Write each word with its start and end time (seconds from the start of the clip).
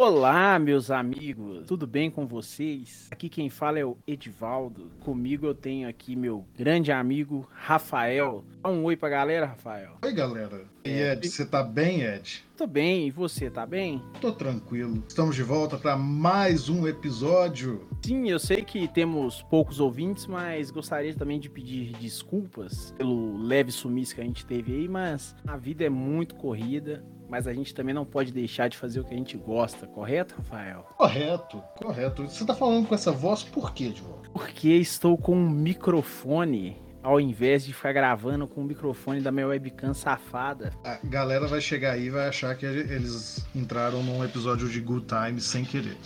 Olá, 0.00 0.60
meus 0.60 0.92
amigos, 0.92 1.66
tudo 1.66 1.84
bem 1.84 2.08
com 2.08 2.24
vocês? 2.24 3.08
Aqui 3.10 3.28
quem 3.28 3.50
fala 3.50 3.80
é 3.80 3.84
o 3.84 3.98
Edivaldo. 4.06 4.92
Comigo 5.00 5.44
eu 5.44 5.56
tenho 5.56 5.88
aqui 5.88 6.14
meu 6.14 6.46
grande 6.56 6.92
amigo 6.92 7.48
Rafael. 7.52 8.44
Dá 8.62 8.70
um 8.70 8.84
oi 8.84 8.96
pra 8.96 9.08
galera, 9.08 9.46
Rafael. 9.46 9.96
Oi, 10.00 10.12
galera. 10.12 10.64
E 10.84 10.90
Ed, 10.90 11.28
você 11.28 11.44
tá 11.44 11.64
bem, 11.64 12.02
Ed? 12.02 12.44
Tô 12.56 12.64
bem, 12.64 13.08
e 13.08 13.10
você, 13.10 13.50
tá 13.50 13.66
bem? 13.66 14.00
Tô 14.20 14.30
tranquilo. 14.30 15.02
Estamos 15.08 15.34
de 15.34 15.42
volta 15.42 15.76
para 15.76 15.96
mais 15.96 16.68
um 16.68 16.86
episódio. 16.86 17.88
Sim, 18.00 18.30
eu 18.30 18.38
sei 18.38 18.62
que 18.62 18.86
temos 18.86 19.42
poucos 19.50 19.80
ouvintes, 19.80 20.28
mas 20.28 20.70
gostaria 20.70 21.12
também 21.12 21.40
de 21.40 21.50
pedir 21.50 21.94
desculpas 21.94 22.94
pelo 22.96 23.36
leve 23.36 23.72
sumiço 23.72 24.14
que 24.14 24.20
a 24.20 24.24
gente 24.24 24.46
teve 24.46 24.72
aí, 24.72 24.88
mas 24.88 25.34
a 25.44 25.56
vida 25.56 25.84
é 25.84 25.90
muito 25.90 26.36
corrida 26.36 27.04
mas 27.28 27.46
a 27.46 27.52
gente 27.52 27.74
também 27.74 27.94
não 27.94 28.04
pode 28.04 28.32
deixar 28.32 28.68
de 28.68 28.76
fazer 28.76 29.00
o 29.00 29.04
que 29.04 29.14
a 29.14 29.16
gente 29.16 29.36
gosta, 29.36 29.86
correto, 29.86 30.34
Rafael? 30.38 30.86
Correto, 30.96 31.62
correto. 31.76 32.22
Você 32.28 32.44
tá 32.44 32.54
falando 32.54 32.88
com 32.88 32.94
essa 32.94 33.12
voz 33.12 33.42
por 33.42 33.72
quê, 33.72 33.92
João? 33.94 34.22
Porque 34.32 34.68
estou 34.68 35.16
com 35.16 35.36
um 35.36 35.50
microfone 35.50 36.76
ao 37.02 37.20
invés 37.20 37.64
de 37.64 37.72
ficar 37.72 37.92
gravando 37.92 38.46
com 38.46 38.60
o 38.60 38.64
microfone 38.64 39.20
da 39.20 39.30
minha 39.30 39.46
webcam 39.46 39.94
safada. 39.94 40.72
A 40.84 40.98
galera 41.04 41.46
vai 41.46 41.60
chegar 41.60 41.92
aí 41.92 42.06
e 42.06 42.10
vai 42.10 42.28
achar 42.28 42.56
que 42.56 42.66
eles 42.66 43.46
entraram 43.54 44.02
num 44.02 44.24
episódio 44.24 44.68
de 44.68 44.80
Good 44.80 45.06
Times 45.06 45.44
sem 45.44 45.64
querer. 45.64 45.96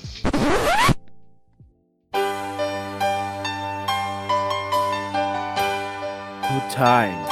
Good 6.53 6.69
Times. 6.75 7.32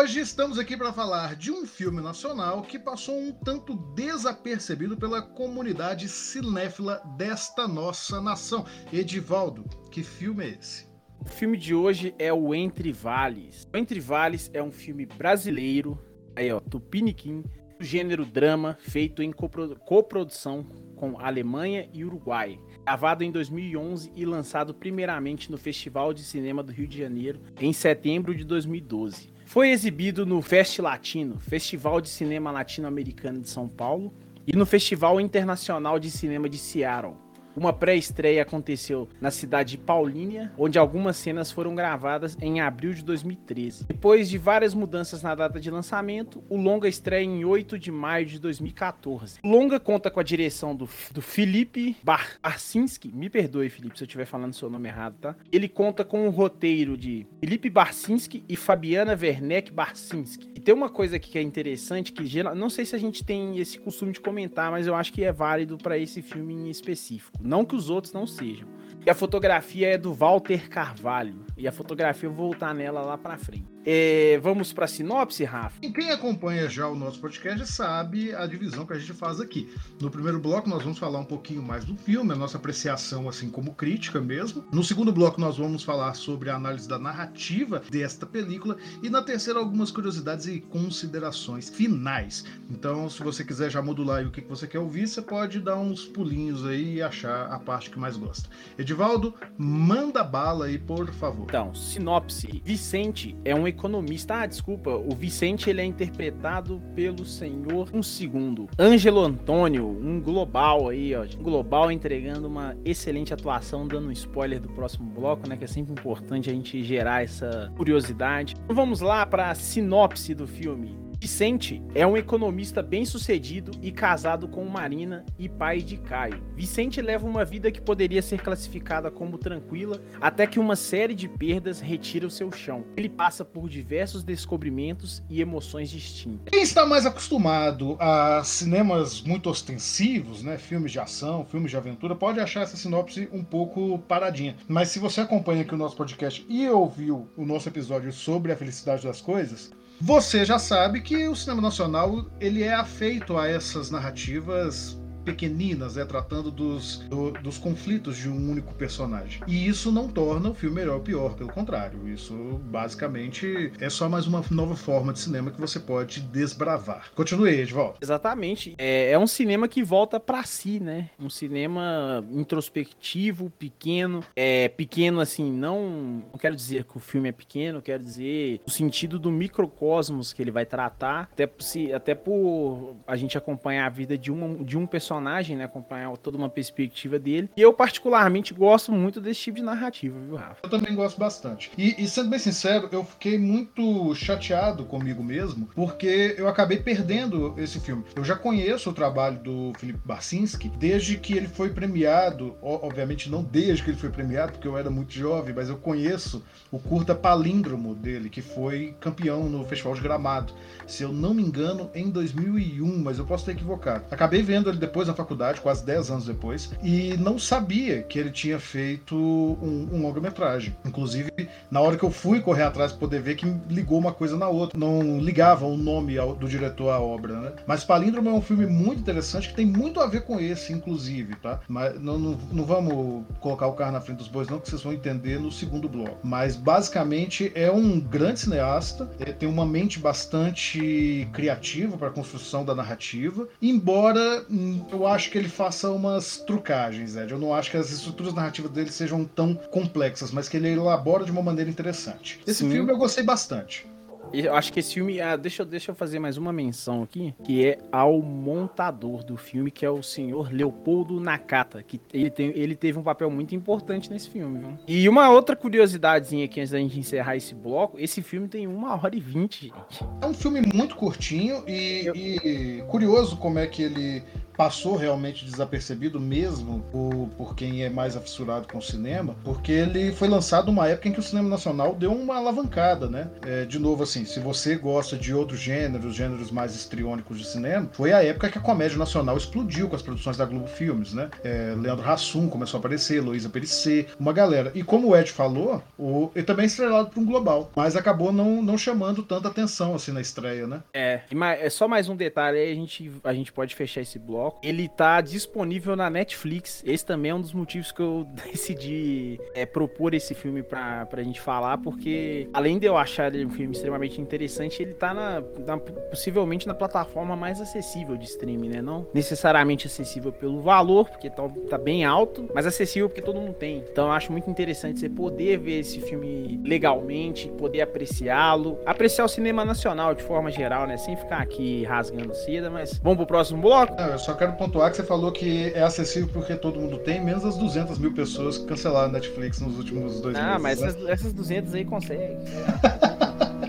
Hoje 0.00 0.20
estamos 0.20 0.58
aqui 0.58 0.78
para 0.78 0.94
falar 0.94 1.36
de 1.36 1.50
um 1.50 1.66
filme 1.66 2.00
nacional 2.00 2.62
que 2.62 2.78
passou 2.78 3.18
um 3.18 3.32
tanto 3.32 3.76
desapercebido 3.94 4.96
pela 4.96 5.20
comunidade 5.20 6.08
cinéfila 6.08 7.02
desta 7.18 7.68
nossa 7.68 8.18
nação. 8.18 8.64
Edivaldo, 8.90 9.62
que 9.90 10.02
filme 10.02 10.44
é 10.44 10.48
esse? 10.58 10.88
O 11.20 11.28
filme 11.28 11.58
de 11.58 11.74
hoje 11.74 12.14
é 12.18 12.32
o 12.32 12.54
Entre 12.54 12.90
Vales. 12.92 13.68
O 13.70 13.76
Entre 13.76 14.00
Vales 14.00 14.50
é 14.54 14.62
um 14.62 14.72
filme 14.72 15.04
brasileiro, 15.04 15.98
aí 16.34 16.50
ó, 16.50 16.60
Tupiniquim, 16.60 17.44
do 17.78 17.84
gênero 17.84 18.24
drama, 18.24 18.78
feito 18.80 19.22
em 19.22 19.30
coprodução 19.30 20.64
com 20.96 21.18
Alemanha 21.20 21.90
e 21.92 22.06
Uruguai. 22.06 22.58
Gravado 22.86 23.22
em 23.22 23.30
2011 23.30 24.12
e 24.16 24.24
lançado 24.24 24.72
primeiramente 24.72 25.50
no 25.50 25.58
Festival 25.58 26.14
de 26.14 26.22
Cinema 26.22 26.62
do 26.62 26.72
Rio 26.72 26.88
de 26.88 26.96
Janeiro 26.96 27.42
em 27.60 27.72
setembro 27.74 28.34
de 28.34 28.44
2012. 28.44 29.29
Foi 29.50 29.70
exibido 29.70 30.24
no 30.24 30.40
Fest 30.40 30.78
Latino, 30.78 31.40
Festival 31.40 32.00
de 32.00 32.08
Cinema 32.08 32.52
Latino-Americano 32.52 33.40
de 33.40 33.50
São 33.50 33.66
Paulo, 33.66 34.14
e 34.46 34.54
no 34.54 34.64
Festival 34.64 35.20
Internacional 35.20 35.98
de 35.98 36.08
Cinema 36.08 36.48
de 36.48 36.56
Seattle. 36.56 37.16
Uma 37.56 37.72
pré-estreia 37.72 38.42
aconteceu 38.42 39.08
na 39.20 39.30
cidade 39.30 39.70
de 39.70 39.78
Paulínia, 39.78 40.52
onde 40.56 40.78
algumas 40.78 41.16
cenas 41.16 41.50
foram 41.50 41.74
gravadas 41.74 42.36
em 42.40 42.60
abril 42.60 42.94
de 42.94 43.04
2013. 43.04 43.86
Depois 43.86 44.28
de 44.28 44.38
várias 44.38 44.74
mudanças 44.74 45.22
na 45.22 45.34
data 45.34 45.60
de 45.60 45.70
lançamento, 45.70 46.42
o 46.48 46.56
longa 46.56 46.88
estreia 46.88 47.24
em 47.24 47.44
8 47.44 47.78
de 47.78 47.90
maio 47.90 48.26
de 48.26 48.38
2014. 48.38 49.40
O 49.42 49.48
longa 49.48 49.78
conta 49.78 50.10
com 50.10 50.20
a 50.20 50.22
direção 50.22 50.74
do, 50.74 50.88
do 51.12 51.20
Felipe 51.20 51.96
Bar 52.02 52.38
Barcinski, 52.42 53.10
me 53.12 53.28
perdoe, 53.28 53.68
Felipe, 53.68 53.96
se 53.96 54.04
eu 54.04 54.06
estiver 54.06 54.26
falando 54.26 54.54
seu 54.54 54.70
nome 54.70 54.88
errado, 54.88 55.16
tá? 55.20 55.36
Ele 55.52 55.68
conta 55.68 56.04
com 56.04 56.26
o 56.26 56.30
roteiro 56.30 56.96
de 56.96 57.26
Felipe 57.40 57.68
Barcinski 57.70 58.44
e 58.48 58.56
Fabiana 58.56 59.18
Werneck 59.20 59.72
Barcinski. 59.72 60.50
E 60.54 60.60
tem 60.60 60.74
uma 60.74 60.88
coisa 60.88 61.16
aqui 61.16 61.30
que 61.30 61.38
é 61.38 61.42
interessante, 61.42 62.12
que 62.12 62.42
não 62.54 62.70
sei 62.70 62.84
se 62.84 62.94
a 62.94 62.98
gente 62.98 63.24
tem 63.24 63.58
esse 63.58 63.78
costume 63.78 64.12
de 64.12 64.20
comentar, 64.20 64.70
mas 64.70 64.86
eu 64.86 64.94
acho 64.94 65.12
que 65.12 65.24
é 65.24 65.32
válido 65.32 65.76
para 65.78 65.98
esse 65.98 66.22
filme 66.22 66.54
em 66.54 66.70
específico. 66.70 67.39
Não 67.42 67.64
que 67.64 67.74
os 67.74 67.90
outros 67.90 68.12
não 68.12 68.26
sejam. 68.26 68.68
E 69.04 69.10
a 69.10 69.14
fotografia 69.14 69.88
é 69.88 69.98
do 69.98 70.12
Walter 70.12 70.68
Carvalho. 70.68 71.44
E 71.60 71.68
a 71.68 71.72
fotografia 71.72 72.26
eu 72.26 72.32
vou 72.32 72.46
voltar 72.46 72.74
nela 72.74 73.02
lá 73.02 73.18
para 73.18 73.36
frente. 73.36 73.66
É, 73.84 74.38
vamos 74.42 74.72
para 74.72 74.86
a 74.86 74.88
sinopse, 74.88 75.44
Rafa? 75.44 75.78
Quem 75.80 76.10
acompanha 76.10 76.68
já 76.70 76.88
o 76.88 76.94
nosso 76.94 77.20
podcast 77.20 77.66
sabe 77.66 78.34
a 78.34 78.46
divisão 78.46 78.86
que 78.86 78.94
a 78.94 78.98
gente 78.98 79.12
faz 79.12 79.40
aqui. 79.40 79.70
No 80.00 80.10
primeiro 80.10 80.38
bloco 80.38 80.70
nós 80.70 80.82
vamos 80.82 80.98
falar 80.98 81.18
um 81.18 81.24
pouquinho 81.24 81.62
mais 81.62 81.84
do 81.84 81.94
filme, 81.96 82.32
a 82.32 82.36
nossa 82.36 82.56
apreciação 82.56 83.28
assim 83.28 83.50
como 83.50 83.74
crítica 83.74 84.20
mesmo. 84.22 84.64
No 84.72 84.82
segundo 84.82 85.12
bloco 85.12 85.38
nós 85.38 85.58
vamos 85.58 85.82
falar 85.82 86.14
sobre 86.14 86.48
a 86.48 86.56
análise 86.56 86.88
da 86.88 86.98
narrativa 86.98 87.82
desta 87.90 88.24
película 88.24 88.78
e 89.02 89.10
na 89.10 89.22
terceira 89.22 89.58
algumas 89.58 89.90
curiosidades 89.90 90.46
e 90.46 90.60
considerações 90.60 91.68
finais. 91.68 92.44
Então, 92.70 93.08
se 93.10 93.22
você 93.22 93.44
quiser 93.44 93.70
já 93.70 93.82
modular 93.82 94.26
o 94.26 94.30
que 94.30 94.40
você 94.40 94.66
quer 94.66 94.78
ouvir, 94.78 95.06
você 95.06 95.20
pode 95.20 95.60
dar 95.60 95.76
uns 95.76 96.06
pulinhos 96.06 96.64
aí 96.64 96.96
e 96.96 97.02
achar 97.02 97.52
a 97.52 97.58
parte 97.58 97.90
que 97.90 97.98
mais 97.98 98.16
gosta. 98.16 98.48
Edivaldo, 98.78 99.34
manda 99.58 100.24
bala 100.24 100.66
aí, 100.66 100.78
por 100.78 101.10
favor. 101.12 101.49
Então, 101.50 101.74
sinopse. 101.74 102.62
Vicente 102.64 103.36
é 103.44 103.52
um 103.52 103.66
economista. 103.66 104.42
Ah, 104.42 104.46
desculpa. 104.46 104.90
O 104.90 105.16
Vicente 105.16 105.68
ele 105.68 105.80
é 105.80 105.84
interpretado 105.84 106.80
pelo 106.94 107.24
senhor 107.24 107.90
um 107.92 108.04
segundo. 108.04 108.68
Ângelo 108.78 109.20
Antônio, 109.20 109.84
um 109.84 110.20
global 110.20 110.88
aí, 110.88 111.12
ó. 111.12 111.24
Um 111.24 111.42
global 111.42 111.90
entregando 111.90 112.46
uma 112.46 112.76
excelente 112.84 113.34
atuação, 113.34 113.88
dando 113.88 114.06
um 114.06 114.12
spoiler 114.12 114.60
do 114.60 114.68
próximo 114.68 115.10
bloco, 115.10 115.48
né? 115.48 115.56
Que 115.56 115.64
é 115.64 115.66
sempre 115.66 115.90
importante 115.90 116.48
a 116.48 116.52
gente 116.52 116.84
gerar 116.84 117.24
essa 117.24 117.72
curiosidade. 117.76 118.54
Então 118.62 118.76
vamos 118.76 119.00
lá 119.00 119.26
para 119.26 119.50
a 119.50 119.54
sinopse 119.56 120.32
do 120.36 120.46
filme. 120.46 121.09
Vicente 121.22 121.82
é 121.94 122.06
um 122.06 122.16
economista 122.16 122.82
bem-sucedido 122.82 123.72
e 123.82 123.92
casado 123.92 124.48
com 124.48 124.64
Marina 124.64 125.22
e 125.38 125.50
pai 125.50 125.82
de 125.82 125.98
Caio. 125.98 126.42
Vicente 126.56 127.02
leva 127.02 127.26
uma 127.26 127.44
vida 127.44 127.70
que 127.70 127.78
poderia 127.78 128.22
ser 128.22 128.40
classificada 128.40 129.10
como 129.10 129.36
tranquila, 129.36 130.00
até 130.18 130.46
que 130.46 130.58
uma 130.58 130.74
série 130.74 131.14
de 131.14 131.28
perdas 131.28 131.78
retira 131.78 132.26
o 132.26 132.30
seu 132.30 132.50
chão. 132.50 132.86
Ele 132.96 133.08
passa 133.10 133.44
por 133.44 133.68
diversos 133.68 134.24
descobrimentos 134.24 135.22
e 135.28 135.42
emoções 135.42 135.90
distintas. 135.90 136.50
Quem 136.50 136.62
está 136.62 136.86
mais 136.86 137.04
acostumado 137.04 137.98
a 138.00 138.42
cinemas 138.42 139.20
muito 139.20 139.50
ostensivos, 139.50 140.42
né, 140.42 140.56
filmes 140.56 140.90
de 140.90 141.00
ação, 141.00 141.44
filmes 141.44 141.70
de 141.70 141.76
aventura, 141.76 142.14
pode 142.14 142.40
achar 142.40 142.62
essa 142.62 142.78
sinopse 142.78 143.28
um 143.30 143.44
pouco 143.44 143.98
paradinha. 144.08 144.56
Mas 144.66 144.88
se 144.88 144.98
você 144.98 145.20
acompanha 145.20 145.60
aqui 145.60 145.74
o 145.74 145.78
nosso 145.78 145.96
podcast 145.96 146.46
e 146.48 146.66
ouviu 146.70 147.28
o 147.36 147.44
nosso 147.44 147.68
episódio 147.68 148.10
sobre 148.10 148.52
a 148.52 148.56
felicidade 148.56 149.06
das 149.06 149.20
coisas, 149.20 149.70
você 150.00 150.44
já 150.44 150.58
sabe 150.58 151.00
que 151.00 151.28
o 151.28 151.36
cinema 151.36 151.60
nacional 151.60 152.26
ele 152.40 152.62
é 152.62 152.74
afeito 152.74 153.36
a 153.36 153.46
essas 153.46 153.90
narrativas 153.90 154.99
pequeninas, 155.24 155.96
né, 155.96 156.04
tratando 156.04 156.50
dos, 156.50 156.98
do, 157.08 157.30
dos 157.32 157.58
conflitos 157.58 158.16
de 158.16 158.28
um 158.28 158.50
único 158.50 158.74
personagem. 158.74 159.42
E 159.46 159.66
isso 159.66 159.92
não 159.92 160.08
torna 160.08 160.50
o 160.50 160.54
filme 160.54 160.76
melhor 160.76 160.96
ou 160.96 161.00
pior, 161.00 161.34
pelo 161.34 161.52
contrário. 161.52 162.08
Isso 162.08 162.34
basicamente 162.64 163.72
é 163.78 163.90
só 163.90 164.08
mais 164.08 164.26
uma 164.26 164.42
nova 164.50 164.76
forma 164.76 165.12
de 165.12 165.18
cinema 165.18 165.50
que 165.50 165.60
você 165.60 165.78
pode 165.78 166.20
desbravar. 166.20 167.10
Continue, 167.14 167.60
Edvaldo. 167.60 167.98
Exatamente. 168.00 168.74
É, 168.78 169.12
é 169.12 169.18
um 169.18 169.26
cinema 169.26 169.68
que 169.68 169.82
volta 169.82 170.18
para 170.18 170.42
si, 170.44 170.80
né? 170.80 171.10
Um 171.18 171.30
cinema 171.30 172.24
introspectivo, 172.32 173.50
pequeno. 173.50 174.24
É 174.34 174.68
pequeno 174.68 175.20
assim, 175.20 175.50
não, 175.52 176.22
não 176.32 176.38
quero 176.38 176.56
dizer 176.56 176.84
que 176.84 176.96
o 176.96 177.00
filme 177.00 177.28
é 177.28 177.32
pequeno, 177.32 177.82
quero 177.82 178.02
dizer 178.02 178.60
o 178.66 178.70
sentido 178.70 179.18
do 179.18 179.30
microcosmos 179.30 180.32
que 180.32 180.42
ele 180.42 180.50
vai 180.50 180.64
tratar, 180.64 181.28
até 181.32 181.46
por, 181.46 181.64
até 181.94 182.14
por 182.14 182.96
a 183.06 183.16
gente 183.16 183.36
acompanhar 183.36 183.86
a 183.86 183.90
vida 183.90 184.16
de, 184.16 184.30
uma, 184.30 184.64
de 184.64 184.78
um 184.78 184.86
personagem 184.86 185.09
personagem, 185.10 185.56
né? 185.56 185.64
Acompanhar 185.64 186.16
toda 186.18 186.36
uma 186.36 186.48
perspectiva 186.48 187.18
dele. 187.18 187.50
E 187.56 187.60
eu, 187.60 187.72
particularmente, 187.72 188.54
gosto 188.54 188.92
muito 188.92 189.20
desse 189.20 189.40
tipo 189.40 189.56
de 189.56 189.64
narrativa, 189.64 190.16
viu, 190.20 190.36
Rafa? 190.36 190.60
Eu 190.62 190.70
também 190.70 190.94
gosto 190.94 191.18
bastante. 191.18 191.72
E, 191.76 192.02
e 192.02 192.06
sendo 192.06 192.30
bem 192.30 192.38
sincero, 192.38 192.88
eu 192.92 193.04
fiquei 193.04 193.36
muito 193.38 194.14
chateado 194.14 194.84
comigo 194.84 195.22
mesmo, 195.22 195.68
porque 195.74 196.36
eu 196.38 196.48
acabei 196.48 196.78
perdendo 196.78 197.54
esse 197.58 197.80
filme. 197.80 198.04
Eu 198.14 198.24
já 198.24 198.36
conheço 198.36 198.90
o 198.90 198.92
trabalho 198.92 199.38
do 199.40 199.72
Felipe 199.78 200.00
Barcinski 200.04 200.68
desde 200.68 201.16
que 201.16 201.36
ele 201.36 201.48
foi 201.48 201.70
premiado, 201.70 202.54
obviamente 202.62 203.28
não 203.28 203.42
desde 203.42 203.82
que 203.82 203.90
ele 203.90 203.98
foi 203.98 204.10
premiado, 204.10 204.52
porque 204.52 204.68
eu 204.68 204.78
era 204.78 204.90
muito 204.90 205.12
jovem, 205.12 205.54
mas 205.54 205.68
eu 205.68 205.76
conheço 205.76 206.44
o 206.70 206.78
curta 206.78 207.14
palíndromo 207.14 207.94
dele, 207.94 208.30
que 208.30 208.40
foi 208.40 208.94
campeão 209.00 209.48
no 209.48 209.64
Festival 209.64 209.94
de 209.94 210.00
Gramado. 210.00 210.52
Se 210.86 211.02
eu 211.02 211.12
não 211.12 211.34
me 211.34 211.42
engano, 211.42 211.90
em 211.94 212.10
2001, 212.10 213.02
mas 213.02 213.18
eu 213.18 213.24
posso 213.24 213.44
ter 213.44 213.52
equivocado. 213.52 214.04
Acabei 214.10 214.42
vendo 214.42 214.70
ele 214.70 214.78
depois 214.78 214.99
depois 215.00 215.08
na 215.08 215.14
faculdade, 215.14 215.60
quase 215.60 215.84
10 215.84 216.10
anos 216.10 216.26
depois, 216.26 216.70
e 216.82 217.16
não 217.16 217.38
sabia 217.38 218.02
que 218.02 218.18
ele 218.18 218.30
tinha 218.30 218.58
feito 218.58 219.16
um, 219.16 219.88
um 219.92 220.02
longa-metragem. 220.02 220.76
Inclusive, 220.84 221.30
na 221.70 221.80
hora 221.80 221.96
que 221.96 222.04
eu 222.04 222.10
fui 222.10 222.40
correr 222.40 222.64
atrás 222.64 222.92
para 222.92 223.00
poder 223.00 223.22
ver 223.22 223.36
que 223.36 223.46
ligou 223.68 223.98
uma 223.98 224.12
coisa 224.12 224.36
na 224.36 224.48
outra, 224.48 224.78
não 224.78 225.18
ligava 225.18 225.64
o 225.64 225.76
nome 225.76 226.18
ao, 226.18 226.34
do 226.34 226.46
diretor 226.46 226.90
à 226.90 227.00
obra, 227.00 227.40
né? 227.40 227.52
Mas 227.66 227.84
Palíndromo 227.84 228.28
é 228.28 228.32
um 228.32 228.42
filme 228.42 228.66
muito 228.66 229.00
interessante 229.00 229.48
que 229.48 229.54
tem 229.54 229.64
muito 229.64 230.00
a 230.00 230.06
ver 230.06 230.22
com 230.22 230.38
esse, 230.38 230.72
inclusive, 230.72 231.34
tá? 231.36 231.60
Mas 231.66 231.98
não, 231.98 232.18
não, 232.18 232.38
não 232.52 232.64
vamos 232.64 233.24
colocar 233.40 233.68
o 233.68 233.72
carro 233.72 233.92
na 233.92 234.00
frente 234.00 234.18
dos 234.18 234.28
bois, 234.28 234.48
não, 234.48 234.60
que 234.60 234.68
vocês 234.68 234.82
vão 234.82 234.92
entender 234.92 235.40
no 235.40 235.50
segundo 235.50 235.88
bloco. 235.88 236.18
Mas 236.22 236.56
basicamente 236.56 237.50
é 237.54 237.70
um 237.70 237.98
grande 237.98 238.40
cineasta, 238.40 239.10
é, 239.18 239.32
tem 239.32 239.48
uma 239.48 239.64
mente 239.64 239.98
bastante 239.98 241.28
criativa 241.32 241.96
para 241.96 242.08
a 242.08 242.12
construção 242.12 242.64
da 242.64 242.74
narrativa, 242.74 243.48
embora 243.62 244.44
hum, 244.50 244.84
eu 244.92 245.06
acho 245.06 245.30
que 245.30 245.38
ele 245.38 245.48
faça 245.48 245.90
umas 245.90 246.38
trucagens, 246.38 247.16
Ed. 247.16 247.32
Eu 247.32 247.38
não 247.38 247.54
acho 247.54 247.70
que 247.70 247.76
as 247.76 247.90
estruturas 247.90 248.34
narrativas 248.34 248.70
dele 248.70 248.90
sejam 248.90 249.24
tão 249.24 249.54
complexas, 249.54 250.30
mas 250.30 250.48
que 250.48 250.56
ele 250.56 250.70
elabora 250.70 251.24
de 251.24 251.30
uma 251.30 251.42
maneira 251.42 251.70
interessante. 251.70 252.40
Esse 252.46 252.64
Sim. 252.64 252.70
filme 252.70 252.92
eu 252.92 252.98
gostei 252.98 253.24
bastante. 253.24 253.86
Eu 254.32 254.54
acho 254.54 254.72
que 254.72 254.78
esse 254.78 254.94
filme. 254.94 255.20
Ah, 255.20 255.36
deixa, 255.36 255.64
deixa 255.64 255.90
eu 255.90 255.94
fazer 255.94 256.18
mais 256.18 256.36
uma 256.36 256.52
menção 256.52 257.02
aqui, 257.02 257.34
que 257.42 257.66
é 257.66 257.78
ao 257.90 258.22
montador 258.22 259.24
do 259.24 259.36
filme, 259.36 259.70
que 259.70 259.84
é 259.84 259.90
o 259.90 260.02
senhor 260.02 260.52
Leopoldo 260.52 261.18
Nakata. 261.18 261.82
Que 261.82 262.00
ele, 262.12 262.30
tem, 262.30 262.52
ele 262.54 262.76
teve 262.76 262.98
um 262.98 263.02
papel 263.02 263.28
muito 263.30 263.54
importante 263.54 264.10
nesse 264.10 264.30
filme. 264.30 264.60
Viu? 264.60 264.78
E 264.86 265.08
uma 265.08 265.30
outra 265.30 265.56
curiosidadezinha 265.56 266.44
aqui 266.44 266.60
antes 266.60 266.70
da 266.70 266.78
gente 266.78 266.98
encerrar 266.98 267.36
esse 267.36 267.54
bloco: 267.54 267.98
esse 267.98 268.22
filme 268.22 268.46
tem 268.46 268.68
uma 268.68 268.94
hora 268.94 269.16
e 269.16 269.20
vinte, 269.20 269.62
gente. 269.62 270.04
É 270.22 270.26
um 270.26 270.34
filme 270.34 270.60
muito 270.72 270.94
curtinho 270.94 271.64
e, 271.66 272.06
eu... 272.06 272.14
e 272.14 272.84
curioso 272.86 273.36
como 273.36 273.58
é 273.58 273.66
que 273.66 273.82
ele 273.82 274.22
passou 274.60 274.94
realmente 274.94 275.42
desapercebido 275.42 276.20
mesmo 276.20 276.84
por, 276.92 277.30
por 277.34 277.54
quem 277.54 277.82
é 277.82 277.88
mais 277.88 278.14
afissurado 278.14 278.68
com 278.68 278.76
o 278.76 278.82
cinema, 278.82 279.34
porque 279.42 279.72
ele 279.72 280.12
foi 280.12 280.28
lançado 280.28 280.66
numa 280.66 280.86
época 280.86 281.08
em 281.08 281.12
que 281.12 281.18
o 281.18 281.22
cinema 281.22 281.48
nacional 281.48 281.94
deu 281.94 282.12
uma 282.12 282.36
alavancada, 282.36 283.08
né? 283.08 283.30
É, 283.40 283.64
de 283.64 283.78
novo, 283.78 284.02
assim, 284.02 284.26
se 284.26 284.38
você 284.38 284.76
gosta 284.76 285.16
de 285.16 285.32
outros 285.32 285.58
gêneros, 285.58 286.14
gêneros 286.14 286.50
mais 286.50 286.74
estriônicos 286.74 287.38
de 287.38 287.46
cinema, 287.46 287.88
foi 287.92 288.12
a 288.12 288.22
época 288.22 288.50
que 288.50 288.58
a 288.58 288.60
comédia 288.60 288.98
nacional 288.98 289.34
explodiu 289.34 289.88
com 289.88 289.96
as 289.96 290.02
produções 290.02 290.36
da 290.36 290.44
Globo 290.44 290.66
Filmes, 290.66 291.14
né? 291.14 291.30
É, 291.42 291.74
Leandro 291.78 292.06
Hassum 292.06 292.46
começou 292.46 292.76
a 292.76 292.80
aparecer, 292.80 293.22
Luísa 293.22 293.48
Perissé, 293.48 294.08
uma 294.18 294.30
galera. 294.30 294.72
E 294.74 294.82
como 294.82 295.08
o 295.08 295.16
Ed 295.16 295.32
falou, 295.32 295.82
o, 295.98 296.30
ele 296.34 296.44
também 296.44 296.64
é 296.64 296.66
estrelado 296.66 297.08
por 297.08 297.18
um 297.18 297.24
global, 297.24 297.70
mas 297.74 297.96
acabou 297.96 298.30
não, 298.30 298.60
não 298.60 298.76
chamando 298.76 299.22
tanta 299.22 299.48
atenção 299.48 299.94
assim 299.94 300.12
na 300.12 300.20
estreia, 300.20 300.66
né? 300.66 300.82
É, 300.92 301.22
é 301.32 301.70
só 301.70 301.88
mais 301.88 302.10
um 302.10 302.14
detalhe 302.14 302.58
aí, 302.58 302.70
a 302.70 302.74
gente, 302.74 303.10
a 303.24 303.32
gente 303.32 303.50
pode 303.50 303.74
fechar 303.74 304.02
esse 304.02 304.18
bloco 304.18 304.49
Ele 304.62 304.88
tá 304.88 305.20
disponível 305.20 305.96
na 305.96 306.10
Netflix. 306.10 306.82
Esse 306.86 307.04
também 307.04 307.30
é 307.30 307.34
um 307.34 307.40
dos 307.40 307.52
motivos 307.52 307.92
que 307.92 308.00
eu 308.00 308.26
decidi 308.50 309.40
é, 309.54 309.66
propor 309.66 310.14
esse 310.14 310.34
filme 310.34 310.62
pra, 310.62 311.06
pra 311.06 311.22
gente 311.22 311.40
falar, 311.40 311.78
porque 311.78 312.48
além 312.52 312.78
de 312.78 312.86
eu 312.86 312.96
achar 312.96 313.34
ele 313.34 313.46
um 313.46 313.50
filme 313.50 313.74
extremamente 313.74 314.20
interessante, 314.20 314.82
ele 314.82 314.94
tá 314.94 315.14
na, 315.14 315.42
na, 315.66 315.78
possivelmente 315.78 316.66
na 316.66 316.74
plataforma 316.74 317.36
mais 317.36 317.60
acessível 317.60 318.16
de 318.16 318.24
streaming, 318.24 318.68
né? 318.68 318.82
Não 318.82 319.06
necessariamente 319.12 319.86
acessível 319.86 320.32
pelo 320.32 320.60
valor, 320.60 321.08
porque 321.08 321.30
tá, 321.30 321.48
tá 321.68 321.78
bem 321.78 322.04
alto, 322.04 322.48
mas 322.54 322.66
acessível 322.66 323.08
porque 323.08 323.22
todo 323.22 323.40
mundo 323.40 323.54
tem. 323.54 323.84
Então 323.90 324.06
eu 324.06 324.12
acho 324.12 324.32
muito 324.32 324.48
interessante 324.50 325.00
você 325.00 325.08
poder 325.08 325.58
ver 325.58 325.80
esse 325.80 326.00
filme 326.00 326.60
legalmente, 326.64 327.48
poder 327.48 327.82
apreciá-lo, 327.82 328.78
apreciar 328.86 329.24
o 329.24 329.28
cinema 329.28 329.64
nacional 329.64 330.14
de 330.14 330.22
forma 330.22 330.50
geral, 330.50 330.86
né? 330.86 330.96
Sem 330.96 331.16
ficar 331.16 331.38
aqui 331.38 331.84
rasgando 331.84 332.34
seda, 332.34 332.70
mas 332.70 332.98
vamos 333.02 333.18
pro 333.18 333.26
próximo 333.26 333.62
bloco? 333.62 333.94
Não, 333.96 334.08
eu 334.08 334.18
só 334.18 334.34
quero 334.40 334.54
pontuar 334.54 334.90
que 334.90 334.96
você 334.96 335.02
falou 335.02 335.30
que 335.30 335.70
é 335.74 335.82
acessível 335.82 336.26
porque 336.32 336.56
todo 336.56 336.80
mundo 336.80 336.96
tem, 336.96 337.22
menos 337.22 337.44
as 337.44 337.58
200 337.58 337.98
mil 337.98 338.14
pessoas 338.14 338.56
que 338.56 338.64
cancelaram 338.64 339.10
a 339.10 339.12
Netflix 339.12 339.60
nos 339.60 339.76
últimos 339.76 340.18
dois 340.22 340.34
ah, 340.34 340.40
meses. 340.40 340.54
Ah, 340.54 340.58
mas 340.58 340.80
né? 340.80 340.86
essas, 340.88 341.08
essas 341.08 341.32
200 341.34 341.74
aí 341.74 341.84
conseguem. 341.84 342.38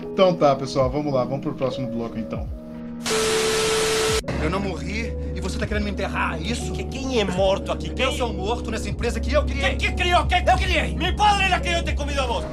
então 0.14 0.34
tá, 0.34 0.56
pessoal, 0.56 0.88
vamos 0.88 1.12
lá, 1.12 1.24
vamos 1.24 1.42
pro 1.42 1.52
próximo 1.52 1.90
bloco 1.90 2.18
então. 2.18 2.48
Eu 4.42 4.48
não 4.48 4.60
morri 4.60 5.14
e 5.36 5.40
você 5.42 5.58
tá 5.58 5.66
querendo 5.66 5.84
me 5.84 5.90
enterrar, 5.90 6.38
é 6.38 6.42
isso? 6.42 6.72
Que 6.72 6.84
quem 6.84 7.20
é 7.20 7.24
morto 7.24 7.70
aqui? 7.70 7.90
Quem? 7.90 8.06
Eu 8.06 8.12
sou 8.12 8.32
morto 8.32 8.70
nessa 8.70 8.88
empresa 8.88 9.20
que 9.20 9.30
eu 9.30 9.44
criei. 9.44 9.76
Quem 9.76 9.90
que 9.90 9.92
criou? 9.92 10.26
Quem 10.26 10.38
eu 10.38 10.56
criei? 10.56 10.96
Mi 10.96 11.14
padre 11.14 11.50
la 11.50 11.60
criou 11.60 11.82
te 11.82 11.92
comido 11.94 12.22
a 12.22 12.26
vos. 12.26 12.44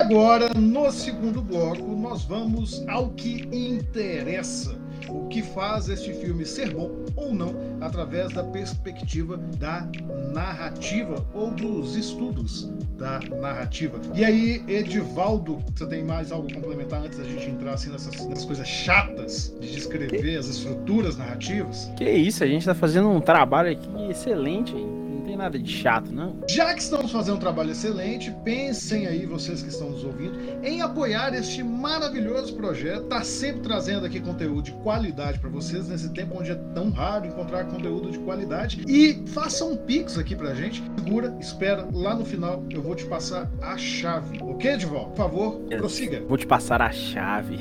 Agora, 0.00 0.52
no 0.54 0.90
segundo 0.90 1.40
bloco, 1.40 1.94
nós 1.94 2.24
vamos 2.24 2.84
ao 2.88 3.10
que 3.10 3.48
interessa 3.52 4.80
o 5.08 5.28
que 5.28 5.42
faz 5.42 5.88
este 5.88 6.12
filme 6.12 6.44
ser 6.44 6.74
bom 6.74 6.90
ou 7.16 7.34
não 7.34 7.54
através 7.80 8.32
da 8.32 8.44
perspectiva 8.44 9.36
da 9.58 9.86
narrativa 10.32 11.26
ou 11.34 11.50
dos 11.50 11.96
estudos 11.96 12.70
da 12.96 13.20
narrativa. 13.40 14.00
E 14.14 14.24
aí, 14.24 14.62
Edivaldo, 14.68 15.58
você 15.74 15.86
tem 15.86 16.04
mais 16.04 16.30
algo 16.30 16.48
a 16.50 16.54
complementar 16.54 17.02
antes 17.02 17.18
da 17.18 17.24
gente 17.24 17.48
entrar 17.48 17.74
assim 17.74 17.90
nessas, 17.90 18.26
nessas 18.26 18.44
coisas 18.44 18.68
chatas 18.68 19.56
de 19.60 19.72
descrever 19.72 20.36
as 20.36 20.46
estruturas 20.46 21.16
narrativas? 21.16 21.90
Que 21.96 22.10
isso, 22.10 22.44
a 22.44 22.46
gente 22.46 22.60
está 22.60 22.74
fazendo 22.74 23.08
um 23.08 23.20
trabalho 23.20 23.72
aqui 23.72 23.88
excelente, 24.10 24.74
hein? 24.74 25.09
Tem 25.30 25.36
nada 25.36 25.58
de 25.58 25.70
chato, 25.70 26.12
não. 26.12 26.36
Já 26.48 26.74
que 26.74 26.82
estamos 26.82 27.12
fazendo 27.12 27.36
um 27.36 27.38
trabalho 27.38 27.70
excelente, 27.70 28.34
pensem 28.44 29.06
aí, 29.06 29.24
vocês 29.26 29.62
que 29.62 29.68
estão 29.68 29.90
nos 29.90 30.04
ouvindo, 30.04 30.36
em 30.64 30.82
apoiar 30.82 31.32
este 31.34 31.62
maravilhoso 31.62 32.54
projeto. 32.56 33.04
Tá 33.04 33.22
sempre 33.22 33.62
trazendo 33.62 34.06
aqui 34.06 34.18
conteúdo 34.20 34.62
de 34.62 34.72
qualidade 34.72 35.38
para 35.38 35.48
vocês 35.48 35.88
nesse 35.88 36.12
tempo 36.12 36.36
onde 36.38 36.50
é 36.50 36.54
tão 36.74 36.90
raro 36.90 37.26
encontrar 37.26 37.64
conteúdo 37.64 38.10
de 38.10 38.18
qualidade. 38.18 38.84
E 38.88 39.22
faça 39.28 39.64
um 39.64 39.76
pix 39.76 40.18
aqui 40.18 40.34
pra 40.34 40.52
gente. 40.54 40.82
Segura, 40.96 41.36
espera, 41.40 41.88
lá 41.92 42.14
no 42.14 42.24
final 42.24 42.64
eu 42.70 42.82
vou 42.82 42.96
te 42.96 43.04
passar 43.06 43.48
a 43.62 43.76
chave. 43.76 44.38
Ok, 44.42 44.68
Edval? 44.68 45.10
Por 45.10 45.16
favor, 45.16 45.60
prossiga. 45.68 46.22
Vou 46.28 46.36
te 46.36 46.46
passar 46.46 46.82
a 46.82 46.90
chave. 46.90 47.58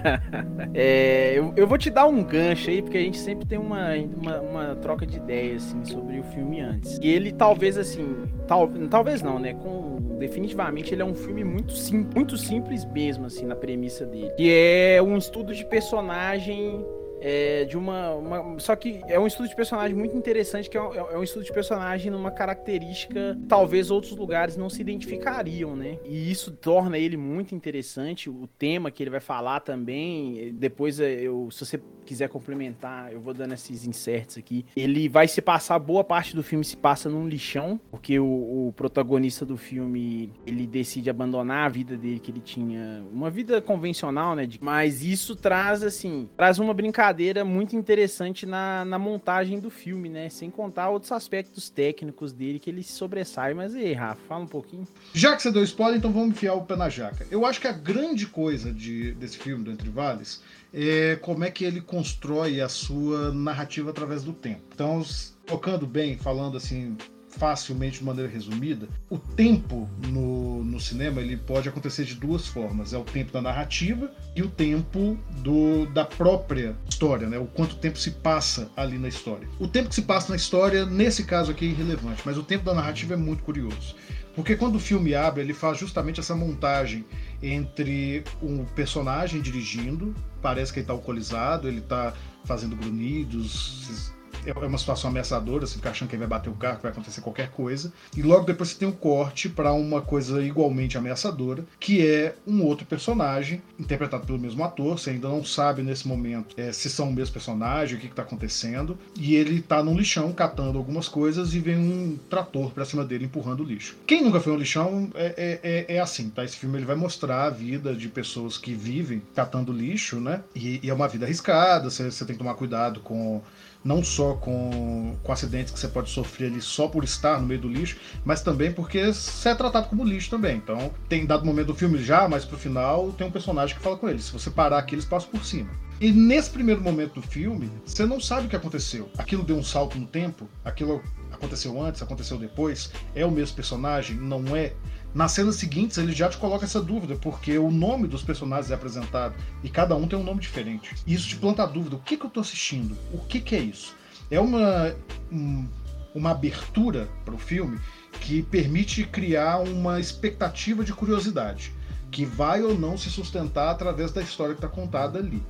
é, 0.74 1.32
eu, 1.34 1.52
eu, 1.56 1.66
vou 1.66 1.78
te 1.78 1.88
dar 1.88 2.06
um 2.06 2.22
gancho 2.22 2.68
aí, 2.68 2.82
porque 2.82 2.98
a 2.98 3.02
gente 3.02 3.18
sempre 3.18 3.46
tem 3.46 3.58
uma, 3.58 3.94
uma, 3.94 4.40
uma 4.40 4.76
troca 4.76 5.06
de 5.06 5.16
ideias 5.16 5.64
assim, 5.66 5.84
sobre 5.84 6.18
o 6.18 6.24
filme 6.24 6.60
antes. 6.60 6.89
E 7.00 7.08
ele 7.08 7.32
talvez 7.32 7.76
assim, 7.76 8.24
tal, 8.46 8.68
talvez 8.90 9.22
não, 9.22 9.38
né? 9.38 9.54
Com, 9.54 9.98
definitivamente 10.18 10.94
ele 10.94 11.02
é 11.02 11.04
um 11.04 11.14
filme 11.14 11.44
muito, 11.44 11.72
sim, 11.72 12.06
muito 12.14 12.36
simples 12.36 12.84
mesmo, 12.84 13.26
assim, 13.26 13.46
na 13.46 13.56
premissa 13.56 14.04
dele. 14.04 14.30
Que 14.36 14.50
é 14.52 15.02
um 15.02 15.16
estudo 15.16 15.54
de 15.54 15.64
personagem 15.64 16.84
é, 17.20 17.64
de 17.64 17.76
uma, 17.76 18.14
uma, 18.14 18.58
Só 18.58 18.74
que 18.74 19.02
é 19.06 19.18
um 19.18 19.26
estudo 19.26 19.48
de 19.48 19.54
personagem 19.54 19.96
muito 19.96 20.16
interessante, 20.16 20.68
que 20.68 20.76
é 20.76 20.82
um, 20.82 20.94
é 20.94 21.18
um, 21.18 21.22
estudo 21.22 21.44
de 21.44 21.52
personagem 21.52 22.10
numa 22.10 22.30
característica 22.30 23.38
talvez 23.48 23.90
outros 23.90 24.16
lugares 24.16 24.56
não 24.56 24.70
se 24.70 24.80
identificariam, 24.80 25.76
né? 25.76 25.98
E 26.04 26.30
isso 26.30 26.50
torna 26.50 26.98
ele 26.98 27.16
muito 27.16 27.54
interessante. 27.54 28.30
O 28.30 28.48
tema 28.58 28.90
que 28.90 29.02
ele 29.02 29.10
vai 29.10 29.20
falar 29.20 29.60
também. 29.60 30.52
Depois, 30.54 30.98
é, 30.98 31.20
eu, 31.20 31.50
se 31.50 31.64
você 31.64 31.80
quiser 32.04 32.28
complementar, 32.28 33.12
eu 33.12 33.20
vou 33.20 33.34
dando 33.34 33.54
esses 33.54 33.86
inserts 33.86 34.38
aqui. 34.38 34.64
Ele 34.74 35.08
vai 35.08 35.28
se 35.28 35.40
passar, 35.40 35.78
boa 35.78 36.02
parte 36.02 36.34
do 36.34 36.42
filme 36.42 36.64
se 36.64 36.76
passa 36.76 37.08
num 37.08 37.28
lixão, 37.28 37.80
porque 37.90 38.18
o, 38.18 38.68
o 38.68 38.72
protagonista 38.74 39.44
do 39.44 39.56
filme 39.56 40.32
ele 40.46 40.66
decide 40.66 41.10
abandonar 41.10 41.66
a 41.66 41.68
vida 41.68 41.96
dele, 41.96 42.18
que 42.18 42.30
ele 42.30 42.40
tinha 42.40 43.04
uma 43.12 43.30
vida 43.30 43.60
convencional, 43.60 44.34
né? 44.34 44.48
Mas 44.60 45.04
isso 45.04 45.36
traz, 45.36 45.82
assim, 45.82 46.28
traz 46.36 46.58
uma 46.58 46.74
brincadeira 46.74 47.09
brincadeira 47.10 47.44
muito 47.44 47.76
interessante 47.76 48.46
na, 48.46 48.84
na 48.84 48.98
montagem 48.98 49.58
do 49.58 49.70
filme, 49.70 50.08
né? 50.08 50.28
Sem 50.28 50.50
contar 50.50 50.88
outros 50.88 51.10
aspectos 51.12 51.68
técnicos 51.68 52.32
dele 52.32 52.58
que 52.58 52.70
ele 52.70 52.82
se 52.82 52.92
sobressai. 52.92 53.52
Mas 53.52 53.74
aí, 53.74 53.92
Rafa, 53.92 54.20
fala 54.28 54.44
um 54.44 54.46
pouquinho. 54.46 54.86
Já 55.12 55.34
que 55.34 55.42
você 55.42 55.50
deu 55.50 55.64
spoiler, 55.64 55.98
então 55.98 56.12
vamos 56.12 56.30
enfiar 56.30 56.54
o 56.54 56.62
pé 56.62 56.76
na 56.76 56.88
jaca. 56.88 57.26
Eu 57.30 57.44
acho 57.44 57.60
que 57.60 57.66
a 57.66 57.72
grande 57.72 58.26
coisa 58.26 58.72
de, 58.72 59.12
desse 59.12 59.38
filme, 59.38 59.64
do 59.64 59.72
Entre 59.72 59.88
Vales, 59.88 60.42
é 60.72 61.16
como 61.16 61.44
é 61.44 61.50
que 61.50 61.64
ele 61.64 61.80
constrói 61.80 62.60
a 62.60 62.68
sua 62.68 63.32
narrativa 63.32 63.90
através 63.90 64.22
do 64.22 64.32
tempo. 64.32 64.62
Então, 64.72 65.04
tocando 65.44 65.86
bem, 65.86 66.16
falando 66.16 66.56
assim, 66.56 66.96
facilmente 67.30 67.98
de 67.98 68.04
maneira 68.04 68.30
resumida, 68.30 68.88
o 69.08 69.16
tempo 69.16 69.88
no, 70.08 70.64
no 70.64 70.80
cinema 70.80 71.20
ele 71.20 71.36
pode 71.36 71.68
acontecer 71.68 72.04
de 72.04 72.14
duas 72.14 72.46
formas. 72.46 72.92
É 72.92 72.98
o 72.98 73.04
tempo 73.04 73.32
da 73.32 73.40
narrativa 73.40 74.10
e 74.34 74.42
o 74.42 74.50
tempo 74.50 75.16
do, 75.38 75.86
da 75.86 76.04
própria 76.04 76.76
história, 76.88 77.28
né? 77.28 77.38
O 77.38 77.46
quanto 77.46 77.76
tempo 77.76 77.98
se 77.98 78.10
passa 78.10 78.70
ali 78.76 78.98
na 78.98 79.08
história. 79.08 79.48
O 79.58 79.68
tempo 79.68 79.88
que 79.88 79.94
se 79.94 80.02
passa 80.02 80.30
na 80.30 80.36
história, 80.36 80.84
nesse 80.84 81.24
caso 81.24 81.50
aqui, 81.50 81.66
é 81.66 81.68
irrelevante, 81.68 82.22
mas 82.24 82.36
o 82.36 82.42
tempo 82.42 82.64
da 82.64 82.74
narrativa 82.74 83.14
é 83.14 83.16
muito 83.16 83.42
curioso. 83.42 83.94
Porque 84.34 84.56
quando 84.56 84.76
o 84.76 84.80
filme 84.80 85.14
abre, 85.14 85.42
ele 85.42 85.54
faz 85.54 85.78
justamente 85.78 86.20
essa 86.20 86.34
montagem 86.34 87.04
entre 87.42 88.24
um 88.42 88.64
personagem 88.64 89.40
dirigindo, 89.40 90.14
parece 90.40 90.72
que 90.72 90.78
ele 90.78 90.84
está 90.84 90.92
alcoolizado, 90.92 91.68
ele 91.68 91.80
está 91.80 92.14
fazendo 92.44 92.76
grunhidos, 92.76 94.12
é 94.46 94.52
uma 94.52 94.78
situação 94.78 95.10
ameaçadora, 95.10 95.66
você 95.66 95.74
fica 95.74 95.90
achando 95.90 96.08
que 96.08 96.16
vai 96.16 96.26
bater 96.26 96.50
o 96.50 96.54
carro, 96.54 96.76
que 96.76 96.82
vai 96.82 96.92
acontecer 96.92 97.20
qualquer 97.20 97.50
coisa. 97.50 97.92
E 98.16 98.22
logo 98.22 98.44
depois 98.44 98.70
você 98.70 98.78
tem 98.78 98.88
um 98.88 98.92
corte 98.92 99.48
para 99.48 99.72
uma 99.72 100.00
coisa 100.00 100.42
igualmente 100.42 100.96
ameaçadora, 100.96 101.64
que 101.78 102.06
é 102.06 102.34
um 102.46 102.64
outro 102.64 102.86
personagem, 102.86 103.62
interpretado 103.78 104.26
pelo 104.26 104.38
mesmo 104.38 104.64
ator. 104.64 104.98
Você 104.98 105.10
ainda 105.10 105.28
não 105.28 105.44
sabe 105.44 105.82
nesse 105.82 106.06
momento 106.06 106.54
é, 106.56 106.72
se 106.72 106.88
são 106.90 107.08
o 107.08 107.12
mesmo 107.12 107.32
personagem, 107.32 107.96
o 107.96 108.00
que, 108.00 108.06
está 108.06 108.22
acontecendo. 108.22 108.98
E 109.18 109.34
ele 109.34 109.60
tá 109.60 109.82
num 109.82 109.96
lixão 109.96 110.32
catando 110.32 110.78
algumas 110.78 111.08
coisas 111.08 111.54
e 111.54 111.60
vem 111.60 111.76
um 111.76 112.18
trator 112.28 112.70
para 112.70 112.84
cima 112.84 113.04
dele 113.04 113.24
empurrando 113.24 113.60
o 113.60 113.64
lixo. 113.64 113.96
Quem 114.06 114.22
nunca 114.22 114.40
foi 114.40 114.52
um 114.52 114.56
lixão 114.56 115.10
é, 115.14 115.34
é, 115.36 115.60
é, 115.62 115.96
é, 115.96 116.00
assim, 116.00 116.28
tá? 116.30 116.44
Esse 116.44 116.56
filme 116.56 116.78
ele 116.78 116.84
vai 116.84 116.96
mostrar 116.96 117.44
a 117.44 117.50
vida 117.50 117.94
de 117.94 118.08
pessoas 118.08 118.58
que 118.58 118.72
vivem 118.72 119.22
catando 119.34 119.72
lixo, 119.72 120.20
né? 120.20 120.42
E, 120.54 120.80
e 120.82 120.90
é 120.90 120.94
uma 120.94 121.08
vida 121.08 121.24
arriscada, 121.24 121.90
você, 121.90 122.10
você 122.10 122.24
tem 122.24 122.34
que 122.34 122.42
tomar 122.42 122.54
cuidado 122.54 123.00
com 123.00 123.42
não 123.82 124.04
só 124.04 124.34
com, 124.34 125.16
com 125.22 125.32
acidentes 125.32 125.72
que 125.72 125.78
você 125.78 125.88
pode 125.88 126.10
sofrer 126.10 126.50
ali 126.50 126.60
só 126.60 126.88
por 126.88 127.04
estar 127.04 127.40
no 127.40 127.46
meio 127.46 127.60
do 127.60 127.68
lixo, 127.68 127.96
mas 128.24 128.42
também 128.42 128.72
porque 128.72 129.12
você 129.12 129.48
é 129.48 129.54
tratado 129.54 129.88
como 129.88 130.04
lixo 130.04 130.30
também. 130.30 130.56
Então, 130.56 130.90
tem 131.08 131.26
dado 131.26 131.44
momento 131.44 131.68
do 131.68 131.74
filme 131.74 132.02
já, 132.02 132.28
mas 132.28 132.44
pro 132.44 132.58
final 132.58 133.12
tem 133.12 133.26
um 133.26 133.30
personagem 133.30 133.76
que 133.76 133.82
fala 133.82 133.96
com 133.96 134.08
ele. 134.08 134.20
Se 134.20 134.32
você 134.32 134.50
parar 134.50 134.78
aqui, 134.78 134.94
eles 134.94 135.04
passam 135.04 135.30
por 135.30 135.44
cima. 135.44 135.70
E 136.00 136.10
nesse 136.10 136.48
primeiro 136.48 136.80
momento 136.80 137.20
do 137.20 137.22
filme, 137.22 137.70
você 137.84 138.06
não 138.06 138.18
sabe 138.18 138.46
o 138.46 138.48
que 138.48 138.56
aconteceu. 138.56 139.10
Aquilo 139.18 139.42
deu 139.42 139.56
um 139.56 139.62
salto 139.62 139.98
no 139.98 140.06
tempo, 140.06 140.48
aquilo 140.64 141.02
aconteceu 141.30 141.80
antes, 141.82 142.00
aconteceu 142.00 142.38
depois, 142.38 142.90
é 143.14 143.24
o 143.24 143.30
mesmo 143.30 143.56
personagem, 143.56 144.16
não 144.16 144.56
é. 144.56 144.72
Nas 145.12 145.32
cenas 145.32 145.56
seguintes, 145.56 145.98
ele 145.98 146.12
já 146.12 146.28
te 146.28 146.38
coloca 146.38 146.64
essa 146.64 146.80
dúvida, 146.80 147.16
porque 147.16 147.58
o 147.58 147.70
nome 147.70 148.06
dos 148.06 148.22
personagens 148.22 148.70
é 148.70 148.74
apresentado 148.74 149.34
e 149.62 149.68
cada 149.68 149.96
um 149.96 150.06
tem 150.06 150.18
um 150.18 150.22
nome 150.22 150.40
diferente. 150.40 150.94
E 151.06 151.14
isso 151.14 151.28
te 151.28 151.36
planta 151.36 151.64
a 151.64 151.66
dúvida: 151.66 151.96
o 151.96 152.00
que, 152.00 152.16
que 152.16 152.24
eu 152.24 152.28
estou 152.28 152.40
assistindo? 152.40 152.96
O 153.12 153.18
que, 153.18 153.40
que 153.40 153.56
é 153.56 153.60
isso? 153.60 153.96
É 154.30 154.38
uma, 154.38 154.94
um, 155.32 155.66
uma 156.14 156.30
abertura 156.30 157.08
para 157.24 157.34
o 157.34 157.38
filme 157.38 157.80
que 158.20 158.42
permite 158.42 159.04
criar 159.04 159.58
uma 159.58 159.98
expectativa 159.98 160.84
de 160.84 160.92
curiosidade, 160.92 161.72
que 162.10 162.24
vai 162.24 162.62
ou 162.62 162.78
não 162.78 162.96
se 162.96 163.10
sustentar 163.10 163.70
através 163.70 164.12
da 164.12 164.22
história 164.22 164.54
que 164.54 164.64
está 164.64 164.68
contada 164.68 165.18
ali. 165.18 165.42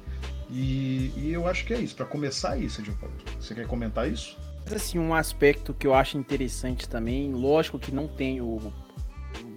E, 0.50 1.12
e, 1.16 1.30
eu 1.32 1.46
acho 1.46 1.64
que 1.64 1.74
é 1.74 1.78
isso. 1.78 1.94
Para 1.94 2.06
começar 2.06 2.56
isso, 2.56 2.80
Edilberto. 2.80 3.24
Você 3.38 3.54
quer 3.54 3.66
comentar 3.66 4.10
isso? 4.10 4.36
Assim, 4.74 4.98
um 4.98 5.14
aspecto 5.14 5.74
que 5.74 5.86
eu 5.86 5.94
acho 5.94 6.18
interessante 6.18 6.88
também, 6.88 7.32
lógico 7.32 7.78
que 7.78 7.92
não 7.92 8.06
tem 8.08 8.40
o 8.40 8.72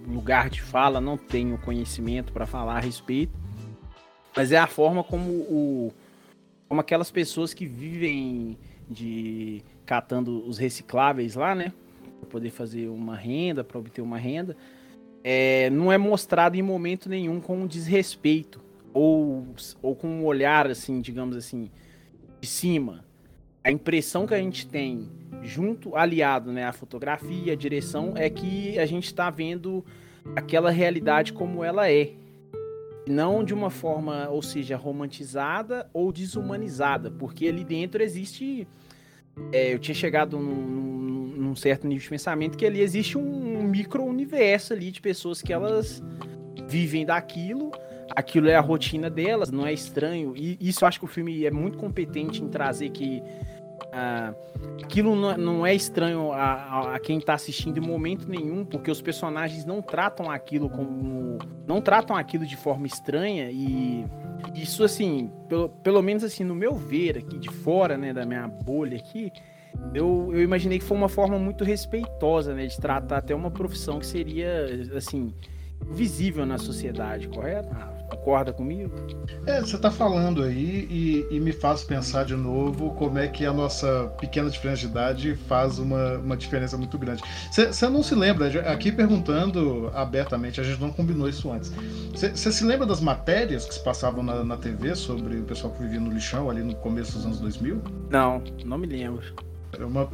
lugar 0.06 0.50
de 0.50 0.60
fala, 0.62 1.00
não 1.00 1.16
tenho 1.16 1.58
conhecimento 1.58 2.32
para 2.32 2.46
falar 2.46 2.76
a 2.76 2.80
respeito, 2.80 3.32
mas 4.36 4.52
é 4.52 4.58
a 4.58 4.66
forma 4.66 5.02
como 5.02 5.30
o 5.30 5.92
como 6.68 6.80
aquelas 6.80 7.10
pessoas 7.10 7.52
que 7.54 7.66
vivem 7.66 8.58
de 8.88 9.62
catando 9.86 10.44
os 10.46 10.58
recicláveis 10.58 11.34
lá, 11.34 11.54
né, 11.54 11.72
para 12.20 12.28
poder 12.28 12.50
fazer 12.50 12.88
uma 12.88 13.14
renda, 13.14 13.62
para 13.62 13.78
obter 13.78 14.00
uma 14.00 14.18
renda, 14.18 14.56
é, 15.22 15.70
não 15.70 15.92
é 15.92 15.98
mostrado 15.98 16.56
em 16.56 16.62
momento 16.62 17.08
nenhum 17.08 17.40
com 17.40 17.66
desrespeito 17.66 18.60
ou, 18.92 19.46
ou 19.82 19.94
com 19.94 20.08
um 20.08 20.24
olhar 20.24 20.66
assim, 20.66 21.00
digamos 21.00 21.36
assim, 21.36 21.70
de 22.40 22.48
cima. 22.48 23.04
A 23.64 23.70
impressão 23.70 24.26
que 24.26 24.34
a 24.34 24.38
gente 24.38 24.66
tem 24.66 25.08
junto, 25.42 25.96
aliado 25.96 26.52
né, 26.52 26.66
à 26.66 26.72
fotografia, 26.72 27.54
à 27.54 27.56
direção, 27.56 28.12
é 28.14 28.28
que 28.28 28.78
a 28.78 28.84
gente 28.84 29.06
está 29.06 29.30
vendo 29.30 29.82
aquela 30.36 30.70
realidade 30.70 31.32
como 31.32 31.64
ela 31.64 31.90
é. 31.90 32.12
Não 33.06 33.42
de 33.42 33.54
uma 33.54 33.70
forma, 33.70 34.28
ou 34.28 34.42
seja, 34.42 34.76
romantizada 34.76 35.88
ou 35.92 36.12
desumanizada, 36.12 37.10
porque 37.10 37.46
ali 37.48 37.64
dentro 37.64 38.02
existe. 38.02 38.68
É, 39.50 39.74
eu 39.74 39.78
tinha 39.78 39.94
chegado 39.94 40.38
num, 40.38 41.34
num, 41.36 41.56
certo 41.56 41.86
nível 41.86 42.02
de 42.02 42.08
pensamento 42.08 42.56
que 42.56 42.64
ali 42.64 42.80
existe 42.80 43.18
um 43.18 43.62
micro-universo 43.64 44.72
ali 44.72 44.90
de 44.90 45.00
pessoas 45.00 45.42
que 45.42 45.52
elas 45.52 46.02
vivem 46.68 47.04
daquilo, 47.04 47.72
aquilo 48.14 48.48
é 48.48 48.54
a 48.54 48.60
rotina 48.60 49.10
delas, 49.10 49.50
não 49.50 49.66
é 49.66 49.72
estranho. 49.72 50.34
E 50.36 50.56
isso 50.60 50.84
eu 50.84 50.88
acho 50.88 50.98
que 50.98 51.04
o 51.04 51.08
filme 51.08 51.44
é 51.44 51.50
muito 51.50 51.76
competente 51.76 52.42
em 52.42 52.48
trazer 52.48 52.90
que 52.90 53.22
ah, 53.92 54.34
aquilo 54.82 55.14
não, 55.14 55.36
não, 55.36 55.66
é 55.66 55.74
estranho 55.74 56.32
a, 56.32 56.94
a, 56.94 56.98
quem 56.98 57.18
está 57.18 57.34
assistindo 57.34 57.78
em 57.78 57.80
momento 57.80 58.28
nenhum, 58.28 58.64
porque 58.64 58.90
os 58.90 59.00
personagens 59.00 59.64
não 59.64 59.80
tratam 59.80 60.30
aquilo 60.30 60.68
como. 60.68 61.38
não 61.66 61.80
tratam 61.80 62.16
aquilo 62.16 62.46
de 62.46 62.56
forma 62.56 62.86
estranha 62.86 63.50
e. 63.50 64.04
Isso, 64.54 64.84
assim, 64.84 65.30
pelo, 65.48 65.68
pelo 65.68 66.02
menos 66.02 66.22
assim, 66.22 66.44
no 66.44 66.54
meu 66.54 66.74
ver 66.74 67.18
aqui 67.18 67.38
de 67.38 67.50
fora, 67.50 67.96
né, 67.96 68.12
da 68.12 68.26
minha 68.26 68.46
bolha 68.46 68.96
aqui, 68.96 69.32
eu, 69.94 70.30
eu 70.32 70.42
imaginei 70.42 70.78
que 70.78 70.84
foi 70.84 70.96
uma 70.96 71.08
forma 71.08 71.38
muito 71.38 71.64
respeitosa, 71.64 72.54
né, 72.54 72.66
de 72.66 72.76
tratar 72.76 73.18
até 73.18 73.34
uma 73.34 73.50
profissão 73.50 73.98
que 73.98 74.06
seria, 74.06 74.66
assim, 74.94 75.32
visível 75.90 76.44
na 76.44 76.58
sociedade, 76.58 77.28
correto? 77.28 77.74
Concorda 78.14 78.52
comigo? 78.52 78.94
É, 79.46 79.60
você 79.60 79.76
está 79.76 79.90
falando 79.90 80.42
aí 80.42 80.86
e, 80.90 81.36
e, 81.36 81.40
me 81.40 81.52
faz 81.52 81.82
pensar 81.82 82.24
de 82.24 82.34
novo 82.34 82.90
como 82.94 83.18
é 83.18 83.28
que 83.28 83.44
a 83.44 83.52
nossa 83.52 84.12
pequena 84.20 84.48
diferença 84.48 84.80
de 84.80 84.86
idade 84.86 85.34
faz 85.48 85.78
uma, 85.78 86.18
uma 86.18 86.36
diferença 86.36 86.76
muito 86.78 86.96
grande. 86.96 87.22
Você 87.50 87.88
não 87.88 88.02
se 88.02 88.14
lembra, 88.14 88.60
aqui 88.70 88.92
perguntando 88.92 89.90
abertamente, 89.94 90.60
a 90.60 90.64
gente 90.64 90.80
não 90.80 90.90
combinou 90.90 91.28
isso 91.28 91.50
antes. 91.50 91.72
Você 92.14 92.52
se 92.52 92.64
lembra 92.64 92.86
das 92.86 93.00
matérias 93.00 93.64
que 93.64 93.74
se 93.74 93.82
passavam 93.82 94.22
na, 94.22 94.44
na 94.44 94.56
TV 94.56 94.94
sobre 94.94 95.36
o 95.38 95.42
pessoal 95.42 95.72
que 95.72 95.82
vivia 95.82 96.00
no 96.00 96.10
lixão 96.10 96.48
ali 96.48 96.62
no 96.62 96.74
começo 96.76 97.12
dos 97.12 97.26
anos 97.26 97.40
2000? 97.40 97.82
Não, 98.10 98.42
não 98.64 98.78
me 98.78 98.86
lembro. 98.86 99.22
É 99.80 99.84
uma... 99.84 100.08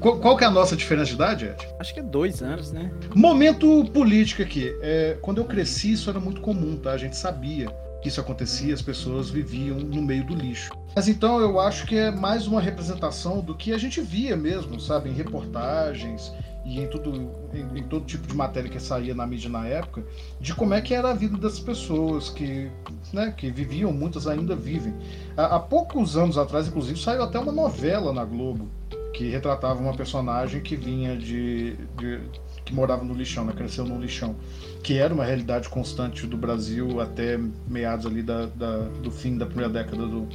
Qual 0.00 0.36
que 0.36 0.44
é 0.44 0.46
a 0.46 0.50
nossa 0.50 0.76
diferença 0.76 1.08
de 1.08 1.14
idade, 1.14 1.44
Ed? 1.46 1.68
Acho 1.78 1.94
que 1.94 2.00
é 2.00 2.02
dois 2.02 2.42
anos, 2.42 2.72
né? 2.72 2.90
Momento 3.14 3.84
político 3.92 4.42
aqui. 4.42 4.74
É, 4.80 5.16
quando 5.20 5.38
eu 5.38 5.44
cresci, 5.44 5.92
isso 5.92 6.10
era 6.10 6.20
muito 6.20 6.40
comum, 6.40 6.76
tá? 6.76 6.92
A 6.92 6.98
gente 6.98 7.16
sabia 7.16 7.68
que 8.02 8.08
isso 8.08 8.20
acontecia, 8.20 8.74
as 8.74 8.82
pessoas 8.82 9.30
viviam 9.30 9.78
no 9.78 10.02
meio 10.02 10.24
do 10.26 10.34
lixo. 10.34 10.72
Mas 10.94 11.08
então 11.08 11.40
eu 11.40 11.60
acho 11.60 11.86
que 11.86 11.96
é 11.96 12.10
mais 12.10 12.46
uma 12.48 12.60
representação 12.60 13.40
do 13.40 13.54
que 13.54 13.72
a 13.72 13.78
gente 13.78 14.00
via 14.00 14.36
mesmo, 14.36 14.78
sabe? 14.80 15.08
Em 15.08 15.12
reportagens 15.12 16.32
e 16.64 16.80
em, 16.80 16.86
tudo, 16.86 17.30
em, 17.54 17.78
em, 17.78 17.82
todo 17.84 18.04
tipo 18.04 18.26
de 18.26 18.34
matéria 18.34 18.70
que 18.70 18.80
saía 18.80 19.14
na 19.14 19.26
mídia 19.26 19.48
na 19.48 19.66
época, 19.66 20.04
de 20.40 20.54
como 20.54 20.74
é 20.74 20.80
que 20.80 20.94
era 20.94 21.10
a 21.10 21.14
vida 21.14 21.36
das 21.36 21.58
pessoas 21.58 22.28
que, 22.28 22.70
né, 23.12 23.32
que 23.36 23.50
viviam, 23.50 23.92
muitas 23.92 24.26
ainda 24.26 24.54
vivem. 24.54 24.94
Há, 25.36 25.56
há 25.56 25.60
poucos 25.60 26.16
anos 26.16 26.38
atrás, 26.38 26.68
inclusive, 26.68 26.98
saiu 27.00 27.22
até 27.22 27.38
uma 27.38 27.52
novela 27.52 28.12
na 28.12 28.24
Globo 28.24 28.68
que 29.12 29.28
retratava 29.28 29.78
uma 29.80 29.94
personagem 29.94 30.60
que 30.60 30.74
vinha 30.74 31.16
de, 31.16 31.76
de 31.98 32.20
que 32.64 32.74
morava 32.74 33.04
no 33.04 33.14
lixão, 33.14 33.44
né, 33.44 33.52
cresceu 33.52 33.84
no 33.84 34.00
lixão, 34.00 34.36
que 34.82 34.98
era 34.98 35.12
uma 35.12 35.24
realidade 35.24 35.68
constante 35.68 36.26
do 36.26 36.36
Brasil 36.36 37.00
até 37.00 37.38
meados 37.68 38.06
ali 38.06 38.22
da, 38.22 38.46
da 38.46 38.78
do 39.02 39.10
fim 39.10 39.36
da 39.36 39.46
primeira 39.46 39.70
década 39.70 40.06
do, 40.06 40.28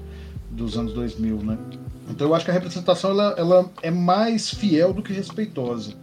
dos 0.52 0.78
anos 0.78 0.94
2000, 0.94 1.38
né? 1.44 1.58
Então 2.10 2.28
eu 2.28 2.36
acho 2.36 2.46
que 2.46 2.52
a 2.52 2.54
representação 2.54 3.12
ela, 3.12 3.36
ela 3.38 3.72
é 3.82 3.92
mais 3.92 4.50
fiel 4.50 4.94
do 4.94 5.02
que 5.02 5.12
respeitosa. 5.12 5.94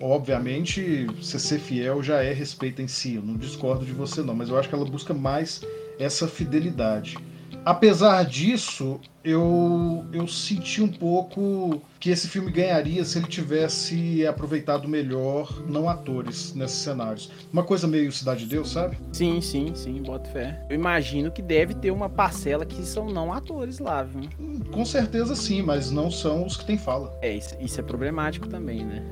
Obviamente, 0.00 1.06
você 1.20 1.38
ser 1.38 1.58
fiel 1.58 2.02
já 2.02 2.22
é 2.22 2.32
respeito 2.32 2.80
em 2.80 2.88
si, 2.88 3.16
eu 3.16 3.22
não 3.22 3.36
discordo 3.36 3.84
de 3.84 3.92
você 3.92 4.22
não, 4.22 4.34
mas 4.34 4.48
eu 4.48 4.58
acho 4.58 4.68
que 4.68 4.74
ela 4.74 4.84
busca 4.84 5.12
mais 5.12 5.60
essa 5.98 6.26
fidelidade. 6.26 7.18
Apesar 7.64 8.24
disso, 8.24 9.00
eu, 9.24 10.04
eu 10.12 10.26
senti 10.26 10.82
um 10.82 10.88
pouco 10.88 11.80
que 12.00 12.10
esse 12.10 12.28
filme 12.28 12.50
ganharia 12.50 13.04
se 13.04 13.18
ele 13.18 13.28
tivesse 13.28 14.26
aproveitado 14.26 14.88
melhor 14.88 15.62
não 15.68 15.88
atores 15.88 16.54
nesses 16.54 16.78
cenários. 16.78 17.30
Uma 17.52 17.62
coisa 17.62 17.86
meio 17.86 18.10
Cidade 18.10 18.40
de 18.40 18.50
Deus, 18.50 18.70
sabe? 18.70 18.98
Sim, 19.12 19.40
sim, 19.40 19.72
sim, 19.74 20.02
bota 20.02 20.28
fé. 20.30 20.66
Eu 20.68 20.74
imagino 20.74 21.30
que 21.30 21.40
deve 21.40 21.74
ter 21.74 21.90
uma 21.90 22.08
parcela 22.08 22.66
que 22.66 22.82
são 22.82 23.06
não 23.06 23.32
atores 23.32 23.78
lá, 23.78 24.02
viu? 24.02 24.28
Com 24.72 24.84
certeza 24.84 25.36
sim, 25.36 25.62
mas 25.62 25.90
não 25.90 26.10
são 26.10 26.44
os 26.44 26.56
que 26.56 26.64
tem 26.64 26.76
fala. 26.76 27.16
É, 27.22 27.32
isso, 27.32 27.54
isso 27.60 27.80
é 27.80 27.82
problemático 27.82 28.48
também, 28.48 28.84
né? 28.84 29.04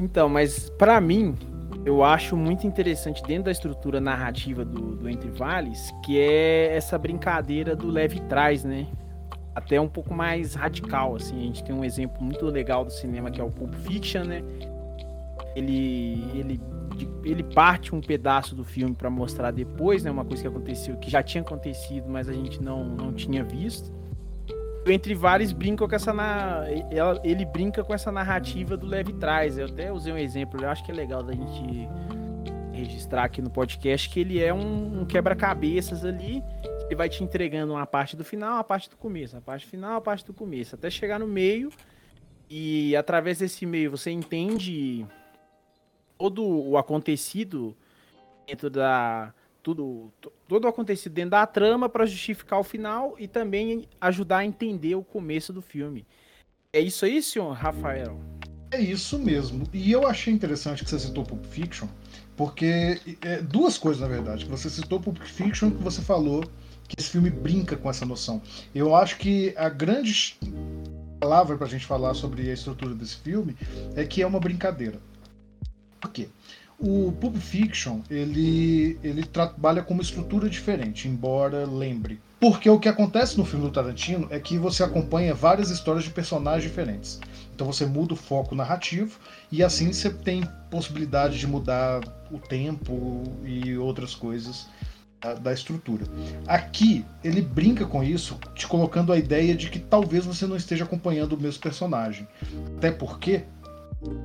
Então, 0.00 0.28
mas 0.28 0.70
para 0.70 1.00
mim, 1.00 1.34
eu 1.84 2.02
acho 2.04 2.36
muito 2.36 2.66
interessante 2.66 3.22
dentro 3.22 3.44
da 3.44 3.50
estrutura 3.50 4.00
narrativa 4.00 4.64
do, 4.64 4.96
do 4.96 5.08
Entre 5.08 5.30
Vales, 5.30 5.92
que 6.04 6.18
é 6.18 6.76
essa 6.76 6.98
brincadeira 6.98 7.74
do 7.74 7.88
leve 7.88 8.20
trás, 8.22 8.64
né? 8.64 8.86
Até 9.54 9.80
um 9.80 9.88
pouco 9.88 10.14
mais 10.14 10.54
radical, 10.54 11.16
assim. 11.16 11.36
A 11.36 11.42
gente 11.42 11.64
tem 11.64 11.74
um 11.74 11.84
exemplo 11.84 12.22
muito 12.22 12.44
legal 12.46 12.84
do 12.84 12.92
cinema 12.92 13.30
que 13.30 13.40
é 13.40 13.44
o 13.44 13.50
Pulp 13.50 13.74
Fiction, 13.74 14.24
né? 14.24 14.42
Ele, 15.56 16.22
ele, 16.34 16.60
ele 17.24 17.42
parte 17.42 17.94
um 17.94 18.00
pedaço 18.00 18.54
do 18.54 18.64
filme 18.64 18.94
para 18.94 19.10
mostrar 19.10 19.50
depois, 19.50 20.04
né? 20.04 20.10
Uma 20.10 20.24
coisa 20.24 20.42
que 20.42 20.48
aconteceu, 20.48 20.96
que 20.96 21.10
já 21.10 21.22
tinha 21.22 21.42
acontecido, 21.42 22.08
mas 22.08 22.28
a 22.28 22.32
gente 22.32 22.62
não, 22.62 22.84
não 22.84 23.12
tinha 23.12 23.42
visto 23.42 23.97
entre 24.86 25.14
vários 25.14 25.52
brincam 25.52 25.88
com 25.88 25.94
essa 25.94 26.12
na... 26.12 26.64
ele 27.22 27.44
brinca 27.44 27.84
com 27.84 27.92
essa 27.92 28.10
narrativa 28.10 28.76
do 28.76 28.86
leve 28.86 29.12
trás. 29.14 29.58
Eu 29.58 29.66
até 29.66 29.92
usei 29.92 30.12
um 30.12 30.18
exemplo, 30.18 30.62
eu 30.62 30.68
acho 30.68 30.84
que 30.84 30.90
é 30.90 30.94
legal 30.94 31.22
da 31.22 31.32
gente 31.32 31.88
registrar 32.72 33.24
aqui 33.24 33.42
no 33.42 33.50
podcast 33.50 34.08
que 34.08 34.20
ele 34.20 34.42
é 34.42 34.54
um, 34.54 35.00
um 35.00 35.04
quebra-cabeças 35.04 36.04
ali 36.04 36.42
ele 36.88 36.96
vai 36.96 37.08
te 37.08 37.22
entregando 37.22 37.74
uma 37.74 37.86
parte 37.86 38.16
do 38.16 38.24
final, 38.24 38.54
uma 38.54 38.64
parte 38.64 38.88
do 38.88 38.96
começo, 38.96 39.36
a 39.36 39.40
parte 39.42 39.66
final, 39.66 39.98
a 39.98 40.00
parte 40.00 40.24
do 40.24 40.32
começo, 40.32 40.74
até 40.74 40.88
chegar 40.88 41.18
no 41.18 41.26
meio. 41.26 41.70
E 42.48 42.96
através 42.96 43.38
desse 43.38 43.66
meio 43.66 43.90
você 43.90 44.10
entende 44.10 45.06
todo 46.16 46.42
o 46.42 46.78
acontecido 46.78 47.76
dentro 48.46 48.70
da 48.70 49.34
tudo 49.62 50.12
todo 50.46 50.64
o 50.64 50.68
acontecido 50.68 51.12
dentro 51.12 51.30
da 51.30 51.46
trama 51.46 51.88
para 51.88 52.06
justificar 52.06 52.58
o 52.58 52.64
final 52.64 53.14
e 53.18 53.28
também 53.28 53.86
ajudar 54.00 54.38
a 54.38 54.44
entender 54.44 54.94
o 54.94 55.02
começo 55.02 55.52
do 55.52 55.60
filme. 55.60 56.06
É 56.72 56.80
isso 56.80 57.04
aí, 57.04 57.22
senhor 57.22 57.52
Rafael? 57.52 58.20
É 58.70 58.80
isso 58.80 59.18
mesmo. 59.18 59.66
E 59.72 59.90
eu 59.90 60.06
achei 60.06 60.32
interessante 60.32 60.84
que 60.84 60.90
você 60.90 60.98
citou 60.98 61.24
Pulp 61.24 61.44
Fiction, 61.46 61.88
porque 62.36 63.00
é, 63.22 63.40
duas 63.40 63.78
coisas, 63.78 64.02
na 64.02 64.08
verdade. 64.08 64.44
Você 64.44 64.68
citou 64.68 65.00
Pulp 65.00 65.18
Fiction 65.22 65.70
que 65.70 65.82
você 65.82 66.02
falou 66.02 66.44
que 66.86 66.96
esse 66.98 67.10
filme 67.10 67.30
brinca 67.30 67.76
com 67.76 67.88
essa 67.88 68.04
noção. 68.04 68.42
Eu 68.74 68.94
acho 68.94 69.16
que 69.18 69.54
a 69.56 69.68
grande 69.68 70.38
palavra 71.18 71.56
para 71.56 71.66
a 71.66 71.70
gente 71.70 71.86
falar 71.86 72.14
sobre 72.14 72.50
a 72.50 72.52
estrutura 72.52 72.94
desse 72.94 73.16
filme 73.16 73.56
é 73.96 74.04
que 74.04 74.22
é 74.22 74.26
uma 74.26 74.40
brincadeira. 74.40 75.00
Por 76.00 76.10
quê? 76.12 76.28
O 76.78 77.10
Pulp 77.12 77.36
Fiction 77.36 78.00
ele, 78.08 78.98
ele 79.02 79.24
trabalha 79.24 79.82
com 79.82 79.94
uma 79.94 80.02
estrutura 80.02 80.48
diferente, 80.48 81.08
embora 81.08 81.66
lembre. 81.66 82.20
Porque 82.40 82.70
o 82.70 82.78
que 82.78 82.88
acontece 82.88 83.36
no 83.36 83.44
filme 83.44 83.66
do 83.66 83.72
Tarantino 83.72 84.28
é 84.30 84.38
que 84.38 84.56
você 84.56 84.84
acompanha 84.84 85.34
várias 85.34 85.70
histórias 85.70 86.04
de 86.04 86.10
personagens 86.10 86.62
diferentes. 86.62 87.18
Então 87.52 87.66
você 87.66 87.84
muda 87.84 88.14
o 88.14 88.16
foco 88.16 88.54
narrativo 88.54 89.18
e 89.50 89.64
assim 89.64 89.92
você 89.92 90.08
tem 90.08 90.48
possibilidade 90.70 91.36
de 91.36 91.46
mudar 91.48 92.00
o 92.30 92.38
tempo 92.38 93.24
e 93.44 93.76
outras 93.76 94.14
coisas 94.14 94.68
da, 95.20 95.34
da 95.34 95.52
estrutura. 95.52 96.06
Aqui 96.46 97.04
ele 97.24 97.42
brinca 97.42 97.84
com 97.84 98.04
isso, 98.04 98.38
te 98.54 98.68
colocando 98.68 99.12
a 99.12 99.18
ideia 99.18 99.54
de 99.54 99.68
que 99.68 99.80
talvez 99.80 100.24
você 100.24 100.46
não 100.46 100.56
esteja 100.56 100.84
acompanhando 100.84 101.32
o 101.32 101.40
mesmo 101.40 101.60
personagem. 101.60 102.28
Até 102.76 102.92
porque 102.92 103.42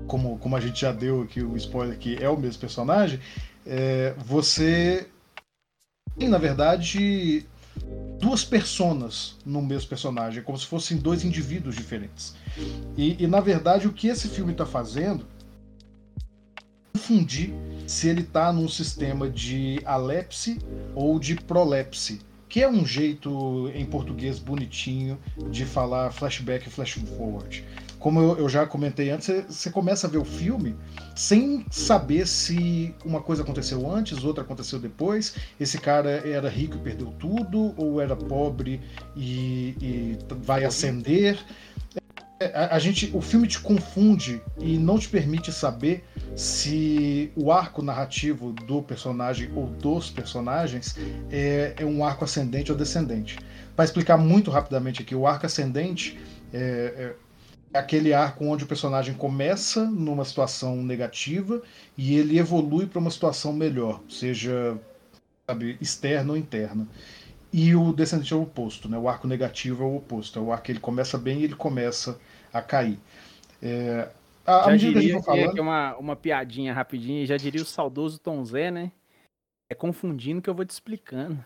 como, 0.08 0.38
como 0.38 0.56
a 0.56 0.60
gente 0.60 0.82
já 0.82 0.92
deu 0.92 1.22
aqui 1.22 1.42
o 1.42 1.56
spoiler 1.58 1.98
que 1.98 2.16
é 2.22 2.30
o 2.30 2.38
mesmo 2.38 2.60
personagem, 2.60 3.20
é, 3.66 4.14
você 4.18 5.08
tem, 6.18 6.30
na 6.30 6.38
verdade, 6.38 7.46
duas 8.20 8.46
personas 8.46 9.36
no 9.46 9.62
mesmo 9.62 9.90
personagem, 9.90 10.44
como 10.44 10.58
se 10.58 10.66
fossem 10.66 10.98
dois 10.98 11.24
indivíduos 11.24 11.76
diferentes. 11.76 12.36
E, 12.98 13.24
e 13.24 13.28
na 13.28 13.40
verdade, 13.40 13.88
o 13.88 13.94
que 13.94 14.08
esse 14.08 14.28
filme 14.28 14.52
está 14.52 14.66
fazendo 14.66 15.26
é 16.96 16.98
confundir 16.98 17.52
se 17.88 18.08
ele 18.08 18.22
está 18.22 18.54
num 18.54 18.70
sistema 18.70 19.30
de 19.30 19.82
alepse 19.84 20.60
ou 20.94 21.20
de 21.20 21.36
prolepse, 21.36 22.22
que 22.48 22.62
é 22.62 22.70
um 22.70 22.86
jeito 22.86 23.72
em 23.74 23.84
português 23.84 24.38
bonitinho 24.38 25.18
de 25.50 25.66
falar 25.66 26.12
flashback 26.12 26.68
e 26.68 26.72
flash 26.72 26.92
forward 27.18 27.64
como 28.04 28.20
eu, 28.20 28.38
eu, 28.38 28.50
já 28.50 28.66
comentei 28.66 29.10
antes, 29.12 29.28
você, 29.28 29.42
você 29.44 29.70
começa 29.72 30.08
a 30.08 30.10
ver 30.10 30.18
o 30.18 30.26
filme 30.26 30.76
sem 31.16 31.66
saber 31.72 32.28
se 32.28 32.94
uma 33.06 33.22
coisa 33.22 33.44
aconteceu 33.44 33.90
antes, 33.90 34.26
outra 34.26 34.44
aconteceu 34.44 34.78
depois. 34.78 35.36
Esse 35.58 35.78
cara 35.78 36.10
era 36.10 36.50
rico 36.50 36.76
e 36.76 36.80
perdeu 36.80 37.14
tudo, 37.18 37.74
ou 37.78 38.02
era 38.02 38.14
pobre 38.14 38.82
e, 39.16 39.78
e 39.82 40.18
vai 40.42 40.66
ascender. 40.66 41.40
É, 42.42 42.48
a, 42.48 42.76
a, 42.76 42.80
gente, 42.80 43.10
o 43.14 43.22
filme 43.22 43.48
te 43.48 43.62
confunde 43.62 44.42
e 44.60 44.78
não 44.78 45.00
te 45.00 45.08
permite 45.08 45.54
saber 45.54 46.04
se 46.36 47.32
o 47.38 47.54
arco 47.54 47.82
narrativo 47.82 48.52
do 48.52 48.84
personagem 48.84 49.50
ou 49.56 49.68
dos 49.68 50.10
personagens 50.10 50.98
é, 51.32 51.74
é 51.78 51.86
um 51.86 52.04
arco 52.04 52.26
ascendente 52.26 52.70
ou 52.70 52.78
descendente. 52.78 53.40
Para 53.78 53.86
explicar 53.86 54.18
muito 54.18 54.52
rapidamente 54.52 55.02
aqui, 55.02 55.16
o 55.16 55.26
arco 55.26 55.46
ascendente 55.46 56.20
é 56.20 56.34
é 56.54 57.14
aquele 57.74 58.14
arco 58.14 58.46
onde 58.46 58.64
o 58.64 58.68
personagem 58.68 59.16
começa 59.16 59.86
numa 59.86 60.24
situação 60.24 60.78
negativa 60.78 61.62
e 61.98 62.16
ele 62.16 62.38
evolui 62.38 62.86
para 62.86 63.00
uma 63.00 63.10
situação 63.10 63.52
melhor, 63.52 64.02
seja 64.08 64.80
sabe, 65.48 65.78
externa 65.82 66.32
ou 66.32 66.38
interna. 66.38 66.88
E 67.52 67.76
o 67.76 67.94
descendente 67.94 68.34
é 68.34 68.36
o 68.36 68.44
oposto, 68.44 68.90
né? 68.90 68.98
O 68.98 69.08
arco 69.08 69.28
negativo 69.28 69.84
é 69.84 69.86
o 69.86 69.98
oposto. 69.98 70.40
É 70.40 70.42
o 70.42 70.52
arco 70.52 70.66
que 70.66 70.72
ele 70.72 70.80
começa 70.80 71.18
bem 71.18 71.42
e 71.42 71.44
ele 71.44 71.56
começa 71.56 72.20
a 72.52 72.62
cair. 72.62 72.98
É, 73.62 74.10
a, 74.46 74.76
já 74.76 74.76
diria 74.76 75.18
que 75.18 75.24
falando... 75.24 75.60
uma, 75.60 75.96
uma 75.98 76.16
piadinha 76.16 76.74
rapidinha, 76.74 77.26
já 77.26 77.38
diria 77.38 77.62
o 77.62 77.66
saudoso 77.66 78.20
Tom 78.20 78.44
Zé, 78.44 78.72
né? 78.72 78.92
É 79.70 79.76
confundindo 79.76 80.42
que 80.42 80.50
eu 80.50 80.56
vou 80.56 80.66
te 80.66 80.72
explicando. 80.72 81.44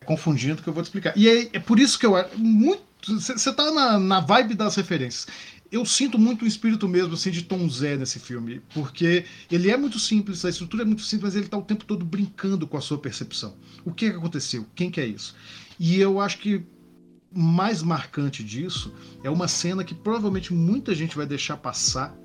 É 0.00 0.04
confundindo 0.04 0.62
que 0.62 0.68
eu 0.68 0.72
vou 0.72 0.82
te 0.82 0.86
explicar. 0.86 1.12
E 1.16 1.28
é, 1.28 1.56
é 1.56 1.60
por 1.60 1.78
isso 1.78 1.98
que 1.98 2.06
eu 2.06 2.14
muito. 2.36 2.82
Você 3.06 3.52
tá 3.52 3.70
na, 3.70 3.98
na 3.98 4.20
vibe 4.20 4.54
das 4.54 4.76
referências 4.76 5.26
eu 5.70 5.84
sinto 5.84 6.18
muito 6.18 6.44
o 6.44 6.48
espírito 6.48 6.88
mesmo 6.88 7.14
assim 7.14 7.30
de 7.30 7.42
Tom 7.42 7.68
Zé 7.68 7.96
nesse 7.96 8.18
filme, 8.18 8.60
porque 8.74 9.24
ele 9.50 9.70
é 9.70 9.76
muito 9.76 9.98
simples, 9.98 10.44
a 10.44 10.50
estrutura 10.50 10.82
é 10.82 10.86
muito 10.86 11.02
simples, 11.02 11.32
mas 11.32 11.36
ele 11.36 11.44
está 11.44 11.56
o 11.56 11.62
tempo 11.62 11.84
todo 11.84 12.04
brincando 12.04 12.66
com 12.66 12.76
a 12.76 12.80
sua 12.80 12.98
percepção. 12.98 13.54
O 13.84 13.92
que, 13.92 14.06
é 14.06 14.10
que 14.10 14.16
aconteceu? 14.16 14.66
Quem 14.74 14.90
que 14.90 15.00
é 15.00 15.06
isso? 15.06 15.34
E 15.78 16.00
eu 16.00 16.20
acho 16.20 16.38
que 16.38 16.64
mais 17.32 17.82
marcante 17.82 18.42
disso 18.42 18.92
é 19.22 19.30
uma 19.30 19.46
cena 19.46 19.84
que 19.84 19.94
provavelmente 19.94 20.52
muita 20.52 20.94
gente 20.94 21.16
vai 21.16 21.26
deixar 21.26 21.56
passar, 21.56 22.16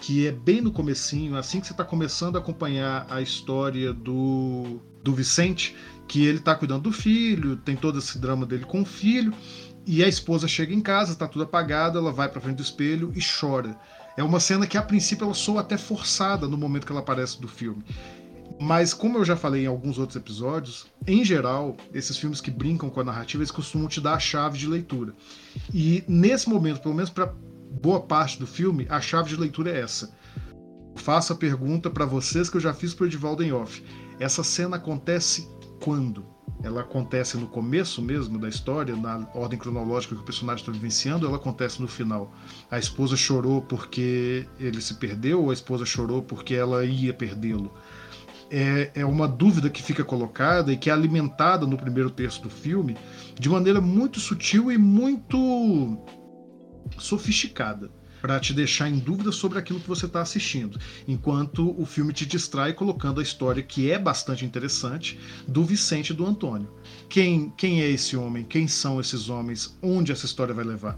que 0.00 0.26
é 0.26 0.32
bem 0.32 0.60
no 0.60 0.70
comecinho, 0.70 1.36
assim 1.36 1.60
que 1.60 1.66
você 1.66 1.72
está 1.72 1.84
começando 1.84 2.36
a 2.36 2.38
acompanhar 2.38 3.06
a 3.10 3.20
história 3.20 3.92
do, 3.92 4.80
do 5.02 5.12
Vicente, 5.12 5.74
que 6.06 6.24
ele 6.24 6.38
está 6.38 6.54
cuidando 6.54 6.82
do 6.82 6.92
filho, 6.92 7.56
tem 7.56 7.74
todo 7.74 7.98
esse 7.98 8.18
drama 8.18 8.46
dele 8.46 8.64
com 8.64 8.82
o 8.82 8.84
filho, 8.84 9.34
e 9.86 10.02
a 10.02 10.08
esposa 10.08 10.46
chega 10.46 10.74
em 10.74 10.80
casa, 10.80 11.14
tá 11.14 11.26
tudo 11.26 11.44
apagado, 11.44 11.98
ela 11.98 12.12
vai 12.12 12.28
para 12.28 12.40
frente 12.40 12.56
do 12.56 12.62
espelho 12.62 13.12
e 13.14 13.20
chora. 13.20 13.76
É 14.16 14.22
uma 14.22 14.40
cena 14.40 14.66
que 14.66 14.76
a 14.76 14.82
princípio 14.82 15.24
ela 15.24 15.34
soa 15.34 15.60
até 15.60 15.76
forçada 15.76 16.46
no 16.46 16.56
momento 16.56 16.86
que 16.86 16.92
ela 16.92 17.00
aparece 17.00 17.40
do 17.40 17.48
filme. 17.48 17.82
Mas 18.60 18.94
como 18.94 19.18
eu 19.18 19.24
já 19.24 19.36
falei 19.36 19.64
em 19.64 19.66
alguns 19.66 19.98
outros 19.98 20.16
episódios, 20.16 20.86
em 21.06 21.24
geral, 21.24 21.76
esses 21.92 22.16
filmes 22.16 22.40
que 22.40 22.50
brincam 22.50 22.90
com 22.90 23.00
a 23.00 23.04
narrativa, 23.04 23.42
eles 23.42 23.50
costumam 23.50 23.88
te 23.88 24.00
dar 24.00 24.14
a 24.14 24.20
chave 24.20 24.58
de 24.58 24.68
leitura. 24.68 25.14
E 25.72 26.04
nesse 26.06 26.48
momento, 26.48 26.80
pelo 26.80 26.94
menos 26.94 27.10
para 27.10 27.26
boa 27.26 28.00
parte 28.00 28.38
do 28.38 28.46
filme, 28.46 28.86
a 28.88 29.00
chave 29.00 29.30
de 29.30 29.36
leitura 29.36 29.70
é 29.70 29.80
essa. 29.80 30.14
Faço 30.94 31.32
a 31.32 31.36
pergunta 31.36 31.90
para 31.90 32.04
vocês 32.04 32.50
que 32.50 32.56
eu 32.56 32.60
já 32.60 32.74
fiz 32.74 32.94
pro 32.94 33.06
Edivaldo 33.06 33.42
em 33.42 33.52
off. 33.52 33.82
Essa 34.20 34.44
cena 34.44 34.76
acontece 34.76 35.48
quando? 35.82 36.31
Ela 36.62 36.82
acontece 36.82 37.36
no 37.36 37.46
começo 37.46 38.00
mesmo 38.00 38.38
da 38.38 38.48
história, 38.48 38.94
na 38.94 39.26
ordem 39.34 39.58
cronológica 39.58 40.14
que 40.14 40.20
o 40.20 40.24
personagem 40.24 40.62
está 40.62 40.72
vivenciando, 40.72 41.26
ela 41.26 41.36
acontece 41.36 41.80
no 41.82 41.88
final. 41.88 42.32
A 42.70 42.78
esposa 42.78 43.16
chorou 43.16 43.62
porque 43.62 44.46
ele 44.60 44.80
se 44.80 44.94
perdeu, 44.94 45.42
ou 45.42 45.50
a 45.50 45.54
esposa 45.54 45.84
chorou 45.84 46.22
porque 46.22 46.54
ela 46.54 46.84
ia 46.84 47.12
perdê-lo. 47.12 47.72
É, 48.50 48.90
é 48.94 49.04
uma 49.04 49.26
dúvida 49.26 49.70
que 49.70 49.82
fica 49.82 50.04
colocada 50.04 50.72
e 50.72 50.76
que 50.76 50.90
é 50.90 50.92
alimentada 50.92 51.66
no 51.66 51.76
primeiro 51.76 52.10
terço 52.10 52.42
do 52.42 52.50
filme 52.50 52.96
de 53.38 53.48
maneira 53.48 53.80
muito 53.80 54.20
sutil 54.20 54.70
e 54.70 54.76
muito 54.76 55.98
sofisticada 56.98 57.90
para 58.22 58.38
te 58.38 58.54
deixar 58.54 58.88
em 58.88 59.00
dúvida 59.00 59.32
sobre 59.32 59.58
aquilo 59.58 59.80
que 59.80 59.88
você 59.88 60.06
está 60.06 60.22
assistindo, 60.22 60.78
enquanto 61.08 61.74
o 61.78 61.84
filme 61.84 62.12
te 62.12 62.24
distrai 62.24 62.72
colocando 62.72 63.18
a 63.18 63.22
história 63.22 63.60
que 63.60 63.90
é 63.90 63.98
bastante 63.98 64.44
interessante 64.44 65.18
do 65.46 65.64
Vicente 65.64 66.10
e 66.10 66.14
do 66.14 66.24
Antônio. 66.24 66.72
Quem, 67.08 67.50
quem 67.50 67.82
é 67.82 67.90
esse 67.90 68.16
homem? 68.16 68.44
Quem 68.44 68.68
são 68.68 69.00
esses 69.00 69.28
homens? 69.28 69.76
Onde 69.82 70.12
essa 70.12 70.24
história 70.24 70.54
vai 70.54 70.64
levar? 70.64 70.96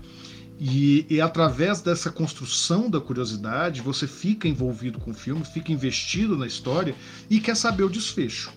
E, 0.60 1.06
e, 1.10 1.20
através 1.20 1.80
dessa 1.80 2.12
construção 2.12 2.88
da 2.88 3.00
curiosidade, 3.00 3.80
você 3.80 4.06
fica 4.06 4.46
envolvido 4.46 5.00
com 5.00 5.10
o 5.10 5.14
filme, 5.14 5.44
fica 5.44 5.72
investido 5.72 6.36
na 6.36 6.46
história 6.46 6.94
e 7.28 7.40
quer 7.40 7.56
saber 7.56 7.82
o 7.82 7.88
desfecho. 7.88 8.52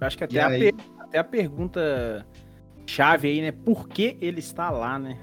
Eu 0.00 0.06
acho 0.06 0.18
que 0.18 0.24
até, 0.24 0.40
a, 0.40 0.48
aí... 0.48 0.72
até 0.98 1.18
a 1.18 1.24
pergunta 1.24 2.26
chave 2.84 3.28
aí, 3.28 3.40
né? 3.42 3.52
Por 3.52 3.88
que 3.88 4.16
ele 4.20 4.40
está 4.40 4.70
lá, 4.70 4.98
né? 4.98 5.18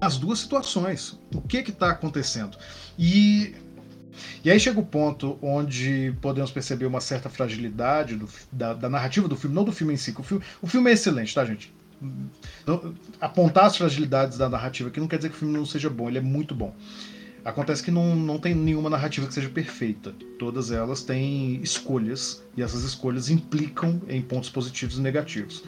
As 0.00 0.16
duas 0.16 0.38
situações. 0.38 1.18
O 1.34 1.40
que 1.40 1.58
está 1.58 1.90
acontecendo? 1.90 2.56
E, 2.98 3.54
e 4.44 4.50
aí 4.50 4.58
chega 4.60 4.78
o 4.80 4.84
ponto 4.84 5.38
onde 5.40 6.14
podemos 6.20 6.50
perceber 6.50 6.86
uma 6.86 7.00
certa 7.00 7.28
fragilidade 7.28 8.16
do, 8.16 8.28
da, 8.52 8.74
da, 8.74 8.88
narrativa 8.88 9.28
do 9.28 9.36
filme, 9.36 9.54
não 9.54 9.64
do 9.64 9.72
filme 9.72 9.94
em 9.94 9.96
si. 9.96 10.14
O 10.18 10.22
filme, 10.22 10.44
o 10.60 10.66
filme 10.66 10.90
é 10.90 10.94
excelente, 10.94 11.34
tá, 11.34 11.44
gente? 11.44 11.72
apontar 13.20 13.66
as 13.66 13.76
fragilidades 13.76 14.36
da 14.36 14.48
narrativa 14.48 14.88
aqui 14.88 15.00
não 15.00 15.08
quer 15.08 15.16
dizer 15.16 15.30
que 15.30 15.36
o 15.36 15.38
filme 15.38 15.56
não 15.56 15.64
seja 15.64 15.88
bom, 15.88 16.08
ele 16.08 16.18
é 16.18 16.20
muito 16.20 16.54
bom. 16.54 16.74
Acontece 17.44 17.82
que 17.82 17.90
não, 17.90 18.16
não 18.16 18.38
tem 18.38 18.54
nenhuma 18.54 18.88
narrativa 18.88 19.26
que 19.26 19.34
seja 19.34 19.50
perfeita. 19.50 20.14
Todas 20.38 20.70
elas 20.70 21.02
têm 21.02 21.60
escolhas, 21.62 22.42
e 22.56 22.62
essas 22.62 22.84
escolhas 22.84 23.28
implicam 23.28 24.00
em 24.08 24.22
pontos 24.22 24.48
positivos 24.48 24.98
e 24.98 25.02
negativos. 25.02 25.62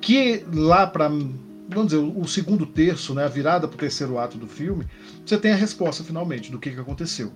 Que 0.00 0.44
lá 0.52 0.86
para 0.86 1.10
vamos 1.70 1.92
dizer, 1.92 2.02
o 2.02 2.26
segundo 2.26 2.66
terço, 2.66 3.14
né, 3.14 3.24
a 3.24 3.28
virada 3.28 3.66
para 3.66 3.74
o 3.74 3.78
terceiro 3.78 4.18
ato 4.18 4.36
do 4.36 4.46
filme, 4.46 4.86
você 5.24 5.38
tem 5.38 5.52
a 5.52 5.56
resposta 5.56 6.02
finalmente 6.04 6.50
do 6.50 6.58
que, 6.58 6.70
que 6.70 6.80
aconteceu. 6.80 7.32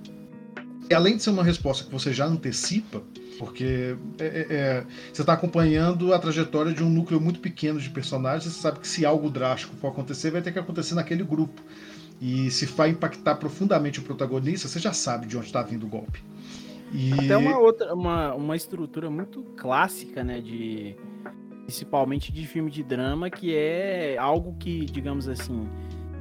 E 0.88 0.94
além 0.94 1.16
de 1.16 1.22
ser 1.22 1.30
uma 1.30 1.44
resposta 1.44 1.84
que 1.84 1.90
você 1.90 2.12
já 2.12 2.26
antecipa, 2.26 3.02
porque 3.38 3.96
é, 4.18 4.24
é, 4.24 4.46
é 4.50 4.86
você 5.12 5.22
está 5.22 5.32
acompanhando 5.32 6.12
a 6.12 6.18
trajetória 6.18 6.72
de 6.72 6.82
um 6.82 6.90
núcleo 6.90 7.20
muito 7.20 7.40
pequeno 7.40 7.80
de 7.80 7.88
personagens, 7.88 8.52
você 8.52 8.60
sabe 8.60 8.80
que 8.80 8.88
se 8.88 9.06
algo 9.06 9.30
drástico 9.30 9.74
for 9.76 9.88
acontecer, 9.88 10.30
vai 10.30 10.42
ter 10.42 10.52
que 10.52 10.58
acontecer 10.58 10.94
naquele 10.94 11.24
grupo. 11.24 11.62
E 12.20 12.50
se 12.50 12.66
vai 12.66 12.90
impactar 12.90 13.36
profundamente 13.36 13.98
o 13.98 14.02
protagonista, 14.02 14.68
você 14.68 14.78
já 14.78 14.92
sabe 14.92 15.26
de 15.26 15.36
onde 15.36 15.46
está 15.46 15.62
vindo 15.62 15.86
o 15.86 15.88
golpe. 15.88 16.22
E... 16.92 17.12
Até 17.12 17.36
uma 17.36 17.58
outra, 17.58 17.92
uma, 17.92 18.34
uma 18.34 18.54
estrutura 18.54 19.10
muito 19.10 19.42
clássica, 19.56 20.22
né, 20.22 20.40
de 20.40 20.96
principalmente 21.64 22.32
de 22.32 22.46
filme 22.46 22.70
de 22.70 22.82
drama, 22.82 23.30
que 23.30 23.54
é 23.54 24.16
algo 24.18 24.54
que, 24.58 24.84
digamos 24.84 25.28
assim, 25.28 25.68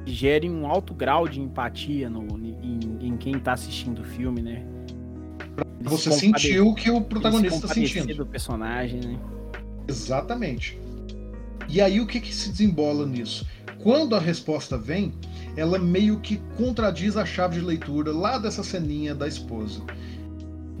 gere 0.04 0.48
um 0.48 0.66
alto 0.66 0.94
grau 0.94 1.28
de 1.28 1.40
empatia 1.40 2.08
no, 2.10 2.26
em, 2.38 2.98
em 3.00 3.16
quem 3.16 3.36
está 3.36 3.52
assistindo 3.52 4.00
o 4.00 4.04
filme, 4.04 4.42
né? 4.42 4.64
Você 5.82 6.10
sentiu 6.12 6.74
que 6.74 6.90
o 6.90 7.00
protagonista 7.02 7.56
está 7.56 7.68
sentindo. 7.68 8.14
do 8.14 8.26
personagem, 8.26 9.00
né? 9.00 9.18
Exatamente. 9.86 10.78
E 11.68 11.80
aí 11.80 12.00
o 12.00 12.06
que, 12.06 12.20
que 12.20 12.34
se 12.34 12.50
desembola 12.50 13.06
nisso? 13.06 13.46
Quando 13.82 14.16
a 14.16 14.18
resposta 14.18 14.78
vem, 14.78 15.12
ela 15.56 15.78
meio 15.78 16.18
que 16.20 16.40
contradiz 16.56 17.16
a 17.16 17.26
chave 17.26 17.58
de 17.58 17.64
leitura 17.64 18.12
lá 18.12 18.38
dessa 18.38 18.62
ceninha 18.62 19.14
da 19.14 19.28
esposa. 19.28 19.82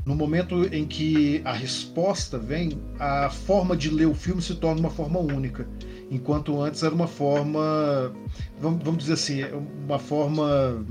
No 0.04 0.14
momento 0.14 0.64
em 0.74 0.86
que 0.86 1.40
a 1.44 1.52
resposta 1.52 2.38
vem, 2.38 2.78
a 2.98 3.30
forma 3.30 3.76
de 3.76 3.88
ler 3.88 4.06
o 4.06 4.14
filme 4.14 4.42
se 4.42 4.54
torna 4.54 4.80
uma 4.80 4.90
forma 4.90 5.18
única. 5.18 5.66
Enquanto 6.10 6.60
antes 6.60 6.82
era 6.82 6.94
uma 6.94 7.06
forma, 7.06 8.12
vamos 8.60 8.98
dizer 8.98 9.14
assim, 9.14 9.42
uma 9.86 9.98
forma 9.98 10.84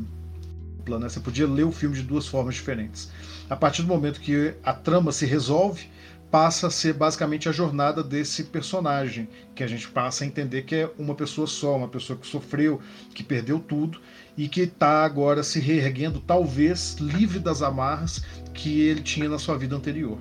né? 0.90 1.08
Você 1.08 1.20
podia 1.20 1.48
ler 1.48 1.64
o 1.64 1.72
filme 1.72 1.96
de 1.96 2.04
duas 2.04 2.28
formas 2.28 2.56
diferentes. 2.56 3.10
A 3.50 3.56
partir 3.56 3.82
do 3.84 3.88
momento 3.88 4.20
que 4.20 4.54
a 4.64 4.74
trama 4.74 5.12
se 5.12 5.26
resolve, 5.26 5.88
passa 6.30 6.68
a 6.68 6.72
ser 6.72 6.94
basicamente 6.94 7.48
a 7.48 7.52
jornada 7.52 8.04
desse 8.04 8.46
personagem, 8.46 9.30
que 9.54 9.64
a 9.64 9.68
gente 9.68 9.88
passa 9.88 10.24
a 10.24 10.28
entender 10.28 10.64
que 10.64 10.76
é 10.76 10.90
uma 10.98 11.14
pessoa 11.14 11.46
só, 11.46 11.78
uma 11.78 11.88
pessoa 11.88 12.18
que 12.18 12.26
sofreu, 12.26 12.82
que 13.14 13.24
perdeu 13.24 13.60
tudo 13.60 14.02
e 14.38 14.48
que 14.48 14.62
está 14.62 15.04
agora 15.04 15.44
se 15.44 15.60
reerguendo, 15.60 16.20
talvez 16.20 16.96
livre 17.00 17.40
das 17.40 17.62
amarras 17.62 18.24
que 18.54 18.82
ele 18.82 19.02
tinha 19.02 19.30
na 19.30 19.40
sua 19.40 19.58
vida 19.58 19.76
anterior. 19.76 20.18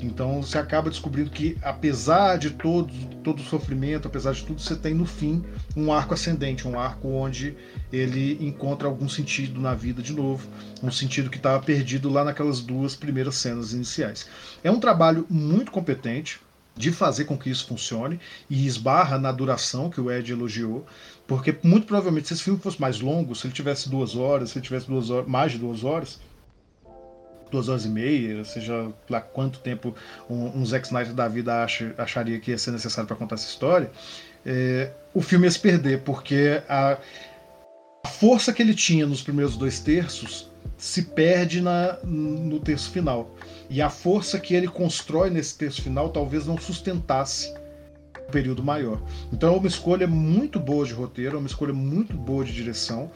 Então 0.00 0.42
você 0.42 0.58
acaba 0.58 0.90
descobrindo 0.90 1.30
que, 1.30 1.58
apesar 1.60 2.38
de 2.38 2.50
todo, 2.50 2.92
todo 3.24 3.40
o 3.40 3.44
sofrimento, 3.44 4.06
apesar 4.06 4.32
de 4.32 4.44
tudo, 4.44 4.60
você 4.60 4.76
tem 4.76 4.94
no 4.94 5.04
fim 5.04 5.44
um 5.76 5.92
arco 5.92 6.14
ascendente, 6.14 6.68
um 6.68 6.78
arco 6.78 7.08
onde 7.08 7.56
ele 7.92 8.38
encontra 8.40 8.86
algum 8.86 9.08
sentido 9.08 9.60
na 9.60 9.74
vida 9.74 10.00
de 10.00 10.12
novo, 10.12 10.48
um 10.82 10.90
sentido 10.90 11.28
que 11.28 11.36
estava 11.36 11.60
perdido 11.60 12.08
lá 12.08 12.24
naquelas 12.24 12.60
duas 12.60 12.94
primeiras 12.94 13.34
cenas 13.36 13.72
iniciais. 13.72 14.28
É 14.62 14.70
um 14.70 14.78
trabalho 14.78 15.26
muito 15.28 15.72
competente 15.72 16.40
de 16.76 16.92
fazer 16.92 17.24
com 17.24 17.36
que 17.36 17.50
isso 17.50 17.66
funcione 17.66 18.20
e 18.48 18.64
esbarra 18.64 19.18
na 19.18 19.32
duração 19.32 19.90
que 19.90 20.00
o 20.00 20.12
Ed 20.12 20.30
elogiou, 20.30 20.86
porque 21.28 21.54
muito 21.62 21.86
provavelmente 21.86 22.26
se 22.26 22.34
esse 22.34 22.42
filme 22.42 22.58
fosse 22.58 22.80
mais 22.80 23.00
longo, 23.00 23.36
se 23.36 23.46
ele 23.46 23.52
tivesse 23.52 23.90
duas 23.90 24.16
horas, 24.16 24.48
se 24.48 24.58
ele 24.58 24.64
tivesse 24.64 24.86
duas 24.86 25.10
horas, 25.10 25.28
mais 25.28 25.52
de 25.52 25.58
duas 25.58 25.84
horas, 25.84 26.18
duas 27.50 27.68
horas 27.68 27.84
e 27.84 27.88
meia, 27.90 28.42
seja 28.46 28.90
lá 29.10 29.20
quanto 29.20 29.60
tempo 29.60 29.94
um, 30.28 30.58
um 30.58 30.64
Zack 30.64 30.86
Snyder 30.86 31.12
da 31.12 31.28
vida 31.28 31.62
acha, 31.62 31.94
acharia 31.98 32.40
que 32.40 32.50
ia 32.50 32.56
ser 32.56 32.70
necessário 32.70 33.06
para 33.06 33.14
contar 33.14 33.34
essa 33.34 33.46
história, 33.46 33.90
é, 34.44 34.90
o 35.12 35.20
filme 35.20 35.46
ia 35.46 35.50
se 35.50 35.60
perder, 35.60 36.00
porque 36.00 36.62
a, 36.66 36.96
a, 38.02 38.08
força 38.08 38.50
que 38.50 38.62
ele 38.62 38.74
tinha 38.74 39.06
nos 39.06 39.22
primeiros 39.22 39.54
dois 39.54 39.80
terços 39.80 40.50
se 40.78 41.02
perde 41.02 41.60
na, 41.60 41.98
no 42.04 42.58
terço 42.58 42.90
final. 42.90 43.30
E 43.68 43.82
a 43.82 43.90
força 43.90 44.40
que 44.40 44.54
ele 44.54 44.66
constrói 44.66 45.28
nesse 45.28 45.58
terço 45.58 45.82
final 45.82 46.08
talvez 46.08 46.46
não 46.46 46.56
sustentasse 46.56 47.52
período 48.30 48.62
maior. 48.62 49.00
Então 49.32 49.54
é 49.54 49.56
uma 49.56 49.66
escolha 49.66 50.06
muito 50.06 50.60
boa 50.60 50.84
de 50.84 50.92
roteiro, 50.92 51.36
é 51.36 51.38
uma 51.38 51.46
escolha 51.46 51.72
muito 51.72 52.14
boa 52.14 52.44
de 52.44 52.52
direção. 52.52 53.10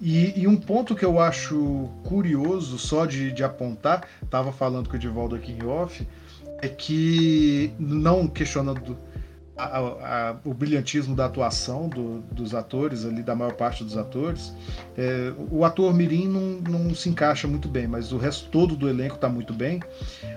E, 0.00 0.40
e, 0.40 0.46
um 0.46 0.56
ponto 0.56 0.94
que 0.94 1.04
eu 1.04 1.18
acho 1.18 1.88
curioso, 2.04 2.78
só 2.78 3.04
de, 3.04 3.32
de 3.32 3.42
apontar, 3.42 4.06
estava 4.22 4.52
falando 4.52 4.88
com 4.88 4.94
o 4.94 4.96
Edivaldo 4.96 5.34
aqui 5.34 5.52
em 5.52 5.64
off, 5.64 6.06
é 6.62 6.68
que, 6.68 7.72
não 7.78 8.28
questionando 8.28 8.96
a, 9.58 10.30
a, 10.30 10.36
o 10.44 10.54
brilhantismo 10.54 11.16
da 11.16 11.26
atuação 11.26 11.88
do, 11.88 12.20
dos 12.32 12.54
atores 12.54 13.04
ali, 13.04 13.22
da 13.22 13.34
maior 13.34 13.54
parte 13.54 13.82
dos 13.82 13.96
atores, 13.96 14.54
é, 14.96 15.32
o 15.50 15.64
ator 15.64 15.92
Mirim 15.92 16.28
não, 16.28 16.80
não 16.80 16.94
se 16.94 17.08
encaixa 17.08 17.48
muito 17.48 17.68
bem, 17.68 17.88
mas 17.88 18.12
o 18.12 18.18
resto 18.18 18.48
todo 18.50 18.76
do 18.76 18.88
elenco 18.88 19.16
está 19.16 19.28
muito 19.28 19.52
bem. 19.52 19.80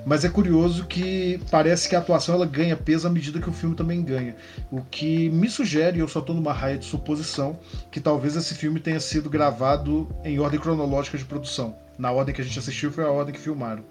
Mas 0.03 0.25
é 0.25 0.29
curioso 0.29 0.85
que 0.85 1.39
parece 1.51 1.87
que 1.87 1.95
a 1.95 1.99
atuação 1.99 2.33
ela 2.33 2.45
ganha 2.47 2.75
peso 2.75 3.07
à 3.07 3.11
medida 3.11 3.39
que 3.39 3.49
o 3.49 3.53
filme 3.53 3.75
também 3.75 4.03
ganha. 4.03 4.35
O 4.71 4.81
que 4.81 5.29
me 5.29 5.47
sugere, 5.47 5.99
eu 5.99 6.07
só 6.07 6.19
estou 6.19 6.35
numa 6.35 6.51
raia 6.51 6.77
de 6.77 6.85
suposição, 6.85 7.59
que 7.91 7.99
talvez 7.99 8.35
esse 8.35 8.55
filme 8.55 8.79
tenha 8.79 8.99
sido 8.99 9.29
gravado 9.29 10.09
em 10.23 10.39
ordem 10.39 10.59
cronológica 10.59 11.17
de 11.17 11.25
produção. 11.25 11.75
Na 11.97 12.11
ordem 12.11 12.33
que 12.33 12.41
a 12.41 12.43
gente 12.43 12.57
assistiu 12.57 12.91
foi 12.91 13.03
a 13.03 13.11
ordem 13.11 13.33
que 13.35 13.39
filmaram 13.39 13.83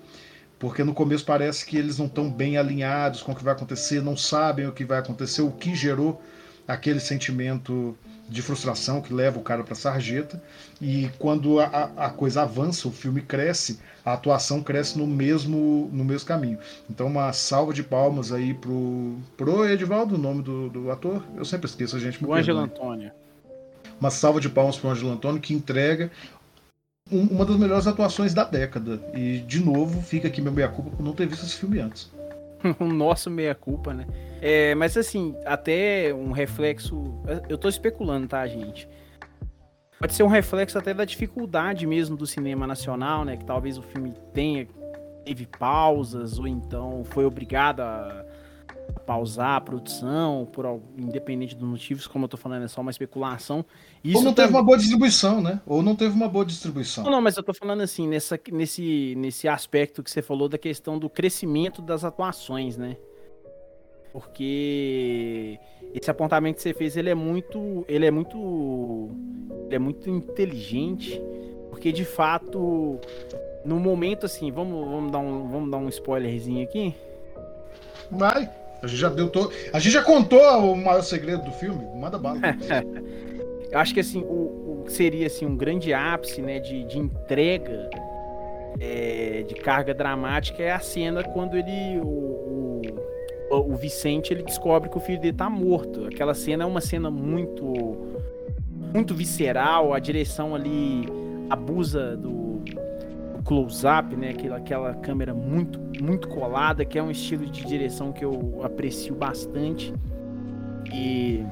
porque 0.61 0.85
no 0.85 0.93
começo 0.93 1.25
parece 1.25 1.65
que 1.65 1.79
eles 1.79 1.99
não 1.99 2.05
estão 2.05 2.31
bem 2.31 2.59
alinhados 2.59 3.23
com 3.23 3.33
o 3.33 3.35
que 3.35 3.43
vai 3.43 3.55
acontecer, 3.55 4.03
não 4.03 4.15
sabem 4.15 4.67
o 4.67 4.73
que 4.73 4.85
vai 4.85 4.99
acontecer, 4.99 5.41
o 5.41 5.51
que 5.51 5.75
gerou 5.75 6.23
aquele 6.69 7.01
sentimento 7.01 7.97
de 8.29 8.43
frustração 8.43 9.01
que 9.01 9.13
leva 9.13 9.39
o 9.39 9.43
cara 9.43 9.65
para 9.65 9.73
a 9.73 9.77
sarjeta. 9.77 10.41
E 10.81 11.11
quando 11.19 11.59
a, 11.59 11.91
a, 11.97 12.11
coisa 12.11 12.43
avança, 12.43 12.87
o 12.87 12.93
filme 12.93 13.23
cresce, 13.23 13.81
a 14.05 14.13
atuação 14.13 14.63
cresce 14.63 14.99
no 14.99 15.07
mesmo, 15.07 15.89
no 15.95 16.05
mesmo 16.05 16.29
caminho. 16.29 16.59
Então, 16.89 17.07
uma 17.07 17.33
salva 17.33 17.73
de 17.73 17.83
palmas 17.83 18.31
aí 18.31 18.53
pro, 18.53 19.17
pro 19.39 19.67
Edivaldo, 19.67 20.15
o 20.15 20.19
nome 20.19 20.43
do, 20.43 20.69
do 20.69 20.91
ator. 20.91 21.25
Eu 21.37 21.45
sempre 21.45 21.69
esqueço, 21.69 21.97
a 21.97 21.99
gente. 21.99 22.23
O 22.23 22.35
Ângelo 22.35 22.61
Antônio. 22.61 23.11
Uma 23.99 24.11
salva 24.11 24.41
de 24.41 24.49
palmas 24.49 24.77
pro 24.77 24.91
Ângelo 24.91 25.11
Antônio, 25.11 25.41
que 25.41 25.55
entrega 25.55 26.11
um, 27.11 27.23
uma 27.27 27.45
das 27.45 27.57
melhores 27.57 27.87
atuações 27.87 28.35
da 28.35 28.45
década. 28.45 29.01
E, 29.15 29.39
de 29.39 29.65
novo, 29.65 30.01
fica 30.03 30.29
aqui 30.29 30.41
meu 30.41 30.53
meia-culpa 30.53 30.91
por 30.91 31.03
não 31.03 31.13
ter 31.13 31.27
visto 31.27 31.45
esse 31.45 31.57
filme 31.57 31.81
antes. 31.81 32.11
o 32.79 32.85
nosso 32.85 33.31
meia-culpa, 33.31 33.93
né? 33.95 34.07
É, 34.41 34.75
mas 34.75 34.97
assim, 34.97 35.35
até 35.45 36.13
um 36.15 36.33
reflexo. 36.33 37.23
Eu 37.49 37.59
tô 37.59 37.69
especulando, 37.69 38.29
tá, 38.29 38.47
gente? 38.47 38.89
Pode 39.99 40.15
ser 40.15 40.23
um 40.23 40.29
reflexo 40.29 40.79
até 40.79 40.95
da 40.95 41.05
dificuldade 41.05 41.87
mesmo 41.87 42.17
do 42.17 42.27
cinema 42.27 42.67
nacional, 42.67 43.25
né? 43.25 43.37
Que 43.37 43.45
talvez 43.45 43.77
o 43.77 43.83
filme 43.83 44.15
tenha, 44.33 44.67
teve 45.25 45.47
pausas, 45.47 46.39
ou 46.39 46.49
então 46.49 47.05
foi 47.05 47.27
obrigado 47.27 47.81
a 47.81 48.25
pausar 49.11 49.57
a 49.57 49.61
produção, 49.61 50.47
por 50.53 50.81
independente 50.97 51.57
dos 51.57 51.69
motivos, 51.69 52.07
como 52.07 52.27
eu 52.27 52.29
tô 52.29 52.37
falando, 52.37 52.63
é 52.63 52.69
só 52.69 52.81
uma 52.81 52.93
especulação. 52.93 53.65
Isso 54.05 54.19
Ou 54.19 54.23
não 54.23 54.33
teve 54.33 54.51
uma 54.51 54.63
boa 54.63 54.79
distribuição, 54.79 55.41
né? 55.41 55.61
Ou 55.67 55.83
não 55.83 55.97
teve 55.97 56.15
uma 56.15 56.29
boa 56.29 56.45
distribuição. 56.45 57.03
Não, 57.03 57.11
não, 57.11 57.21
mas 57.21 57.37
eu 57.37 57.43
tô 57.43 57.53
falando 57.53 57.81
assim, 57.81 58.07
nessa, 58.07 58.39
nesse, 58.53 59.17
nesse 59.17 59.49
aspecto 59.49 60.01
que 60.01 60.09
você 60.13 60.23
falou 60.23 60.49
da 60.49 60.57
questão 60.57 60.97
do 60.97 61.11
crescimento 61.11 61.83
das 61.83 62.05
atuações, 62.05 62.77
né? 62.77 62.97
Porque 64.13 65.59
esse 65.93 66.09
apontamento 66.09 66.59
que 66.59 66.63
você 66.63 66.73
fez, 66.73 66.97
ele 66.97 67.11
é 67.11 67.15
muito, 67.15 67.85
ele 67.89 68.07
é 68.07 68.13
muito, 68.13 69.11
ele 69.67 69.75
é 69.75 69.79
muito 69.81 70.09
inteligente, 70.09 71.21
porque 71.69 71.91
de 71.91 72.05
fato, 72.05 73.01
no 73.65 73.81
momento 73.81 74.27
assim, 74.27 74.53
vamos, 74.53 74.89
vamos 74.89 75.11
dar 75.11 75.19
um, 75.19 75.49
vamos 75.49 75.69
dar 75.69 75.79
um 75.79 75.89
spoilerzinho 75.89 76.63
aqui. 76.63 76.95
Vai. 78.09 78.60
A 78.83 78.87
gente 78.87 78.99
já 78.99 79.09
deu 79.09 79.29
todo. 79.29 79.53
A 79.73 79.79
gente 79.79 79.93
já 79.93 80.03
contou 80.03 80.41
o 80.73 80.77
maior 80.77 81.03
segredo 81.03 81.45
do 81.45 81.53
filme. 81.53 81.85
Manda 81.95 82.19
bala. 82.19 82.39
Eu 83.71 83.79
acho 83.79 83.95
que 83.95 84.01
assim, 84.01 84.21
o, 84.21 84.85
o, 84.85 84.85
seria 84.89 85.27
assim, 85.27 85.47
um 85.47 85.57
grande 85.57 85.93
ápice 85.93 86.43
né, 86.43 86.59
de, 86.59 86.85
de 86.85 86.99
entrega 86.99 87.89
é, 88.81 89.45
de 89.47 89.55
carga 89.55 89.95
dramática 89.95 90.63
é 90.63 90.73
a 90.73 90.81
cena 90.81 91.23
quando 91.23 91.57
ele. 91.57 91.99
O, 91.99 92.83
o, 93.51 93.73
o, 93.73 93.77
Vicente 93.77 94.33
ele 94.33 94.43
descobre 94.43 94.89
que 94.89 94.97
o 94.97 95.01
filho 95.01 95.21
dele 95.21 95.37
tá 95.37 95.49
morto. 95.49 96.07
Aquela 96.07 96.35
cena 96.35 96.65
é 96.65 96.67
uma 96.67 96.81
cena 96.81 97.11
muito. 97.11 98.17
muito 98.93 99.15
visceral, 99.15 99.93
a 99.93 99.99
direção 99.99 100.55
ali 100.55 101.07
abusa 101.49 102.17
do 102.17 102.50
close-up, 103.51 104.15
né? 104.15 104.31
Aquela, 104.31 104.57
aquela 104.59 104.95
câmera 104.95 105.35
muito, 105.35 105.81
muito 106.01 106.29
colada, 106.29 106.85
que 106.85 106.97
é 106.97 107.03
um 107.03 107.11
estilo 107.11 107.47
de 107.47 107.67
direção 107.67 108.13
que 108.13 108.25
eu 108.25 108.61
aprecio 108.63 109.13
bastante. 109.13 109.93
E, 110.95 111.45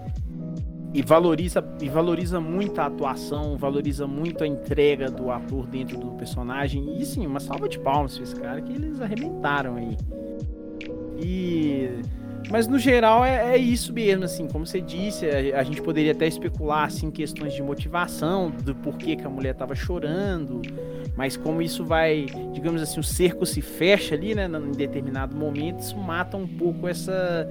e 0.95 1.03
valoriza 1.03 1.63
e 1.83 1.89
valoriza 1.89 2.41
muito 2.41 2.81
a 2.81 2.87
atuação, 2.87 3.57
valoriza 3.57 4.07
muito 4.07 4.45
a 4.45 4.47
entrega 4.47 5.11
do 5.11 5.29
ator 5.29 5.67
dentro 5.67 5.99
do 5.99 6.13
personagem. 6.13 6.97
E 7.01 7.05
sim, 7.05 7.27
uma 7.27 7.41
salva 7.41 7.69
de 7.69 7.81
palmas 7.81 8.15
pra 8.15 8.23
esse 8.23 8.37
cara 8.37 8.63
que 8.63 8.73
eles 8.73 9.01
arrebentaram 9.01 9.75
aí. 9.75 9.97
E 11.21 12.01
mas 12.51 12.67
no 12.67 12.79
geral 12.79 13.25
é, 13.25 13.55
é, 13.55 13.59
isso 13.59 13.93
mesmo, 13.93 14.25
assim, 14.25 14.47
como 14.49 14.67
você 14.67 14.81
disse, 14.81 15.27
a, 15.27 15.61
a, 15.61 15.63
gente 15.63 15.83
poderia 15.83 16.13
até 16.13 16.27
especular 16.27 16.85
assim 16.85 17.11
questões 17.11 17.53
de 17.53 17.63
motivação, 17.63 18.51
do 18.51 18.75
porquê 18.75 19.17
que 19.17 19.25
a 19.25 19.29
mulher 19.29 19.53
estava 19.53 19.75
chorando, 19.75 20.63
Mas 21.17 21.37
como 21.37 21.61
isso 21.61 21.85
vai, 21.85 22.27
digamos 22.53 22.81
assim, 22.81 23.01
o 23.01 23.05
cerco 23.05 23.45
se 23.45 23.61
fecha 23.61 24.15
ali, 24.15 24.35
né, 24.35 24.47
em 24.47 24.73
determinado 24.73 25.37
momento, 25.37 25.81
isso 25.81 25.97
mata 25.97 26.37
um 26.37 26.47
pouco 26.47 26.87
essa 26.89 27.47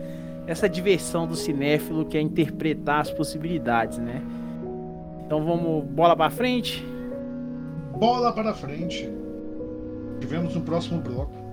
essa 0.48 0.70
diversão 0.70 1.28
do 1.28 1.36
cinéfilo 1.36 2.06
que 2.06 2.18
é 2.18 2.22
interpretar 2.22 3.02
as 3.02 3.12
possibilidades, 3.12 3.98
né? 3.98 4.22
Então 5.26 5.44
vamos 5.44 5.84
bola 5.84 6.16
para 6.16 6.30
frente. 6.30 6.86
Bola 8.00 8.32
para 8.32 8.54
frente. 8.54 9.10
Tivemos 10.22 10.56
no 10.56 10.62
próximo 10.62 11.02
bloco. 11.02 11.47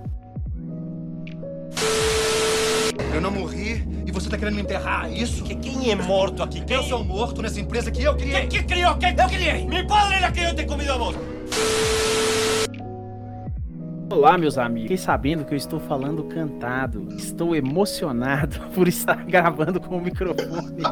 E 4.05 4.11
você 4.11 4.29
tá 4.29 4.37
querendo 4.37 4.55
me 4.55 4.61
enterrar, 4.61 5.07
é 5.07 5.13
isso? 5.13 5.43
Que 5.43 5.55
quem 5.55 5.91
é 5.91 5.95
morto 5.95 6.43
aqui? 6.43 6.61
Quem? 6.61 6.77
Eu 6.77 6.83
sou 6.83 7.03
morto 7.03 7.41
nessa 7.41 7.59
empresa 7.59 7.89
que 7.89 8.03
eu 8.03 8.15
criei. 8.15 8.47
Quem 8.47 8.61
que 8.61 8.63
criou? 8.63 8.95
Quem? 8.97 9.15
Eu 9.17 9.27
criei! 9.27 9.65
Mi 9.65 9.85
padre 9.87 10.19
la 10.19 10.31
criou 10.31 10.53
ter 10.53 10.65
comido 10.65 10.91
a 10.91 10.97
vos! 10.97 11.15
Olá, 14.11 14.37
meus 14.37 14.57
amigos. 14.57 14.83
Fiquei 14.83 14.97
sabendo 14.97 15.43
que 15.43 15.53
eu 15.53 15.57
estou 15.57 15.79
falando 15.79 16.23
cantado. 16.25 17.07
Estou 17.17 17.55
emocionado 17.55 18.59
por 18.75 18.87
estar 18.87 19.25
gravando 19.25 19.81
com 19.81 19.97
o 19.97 20.01
microfone. 20.01 20.83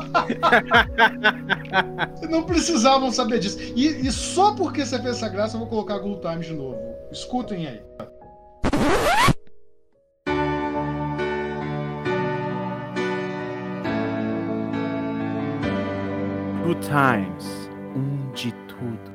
Não 2.29 2.43
precisavam 2.43 3.11
saber 3.11 3.39
disso. 3.39 3.59
E, 3.75 4.07
e 4.07 4.11
só 4.11 4.55
porque 4.55 4.83
você 4.83 4.99
fez 4.99 5.17
essa 5.17 5.29
graça, 5.29 5.55
eu 5.55 5.59
vou 5.59 5.69
colocar 5.69 5.99
Google 5.99 6.19
Time 6.19 6.43
de 6.43 6.53
novo. 6.53 6.79
Escutem 7.11 7.67
aí. 7.67 7.81
Good 16.73 16.87
Times, 16.87 17.45
um 17.95 18.31
de 18.33 18.51
tudo. 18.67 19.13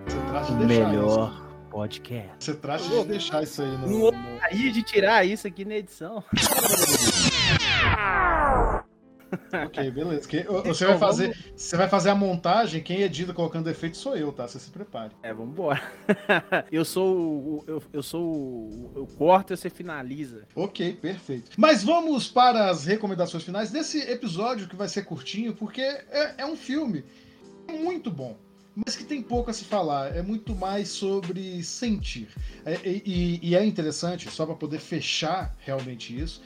O 0.49 0.65
melhor 0.65 1.33
isso. 1.33 1.43
podcast. 1.73 2.31
Você 2.39 2.55
trata 2.55 2.85
de 2.85 3.05
deixar 3.05 3.43
isso 3.43 3.63
aí 3.63 3.69
no. 3.79 3.89
Não 3.89 3.99
no- 3.99 4.13
gostaria 4.13 4.71
de 4.73 4.83
tirar 4.85 5.25
isso 5.27 5.45
aqui 5.49 5.65
na 5.65 5.75
edição. 5.75 6.23
Ok, 9.67 9.91
beleza. 9.91 10.27
Que- 10.27 10.47
o- 10.49 10.63
você, 10.63 10.85
Então, 10.85 10.97
vai 10.99 11.09
fazer, 11.09 11.37
você 11.55 11.77
vai 11.77 11.87
fazer 11.87 12.09
a 12.09 12.15
montagem, 12.15 12.83
quem 12.83 13.03
edita 13.03 13.35
colocando 13.35 13.69
efeito 13.69 13.99
sou 13.99 14.17
eu, 14.17 14.33
tá? 14.33 14.49
Você 14.49 14.59
se 14.59 14.71
prepare. 14.71 15.11
É, 15.23 15.35
vambora. 15.35 15.83
Eu 16.73 16.83
sou 16.83 17.15
o. 17.15 17.65
Eu, 17.67 17.83
eu 17.93 18.03
sou 18.03 18.23
o. 18.25 18.93
Eu 18.97 19.07
corto 19.19 19.53
e 19.53 19.57
você 19.59 19.69
finaliza. 19.69 20.45
Ok, 20.55 20.95
perfeito. 20.95 21.51
Mas 21.59 21.85
vamos 21.85 22.27
para 22.27 22.71
as 22.71 22.87
recomendações 22.87 23.43
finais 23.45 23.71
desse 23.71 23.99
episódio 24.11 24.67
que 24.67 24.75
vai 24.77 24.89
ser 24.89 25.03
curtinho, 25.05 25.53
porque 25.55 25.83
é, 25.83 26.35
é 26.39 26.47
um 26.47 26.57
filme 26.57 27.05
muito 27.73 28.11
bom, 28.11 28.37
mas 28.75 28.97
que 28.97 29.05
tem 29.05 29.21
pouco 29.23 29.51
a 29.51 29.53
se 29.55 29.65
falar. 29.65 30.17
É 30.17 30.23
muito 30.23 30.55
mais 30.55 30.89
sobre 30.89 31.63
sentir. 31.63 32.29
É- 32.65 32.81
e, 32.85 33.03
e- 33.43 33.49
e 33.51 33.57
é 33.57 33.65
interessante, 33.65 34.31
só 34.31 34.47
para 34.47 34.55
poder 34.55 34.79
fechar 34.79 35.55
realmente 35.61 36.19
isso. 36.19 36.41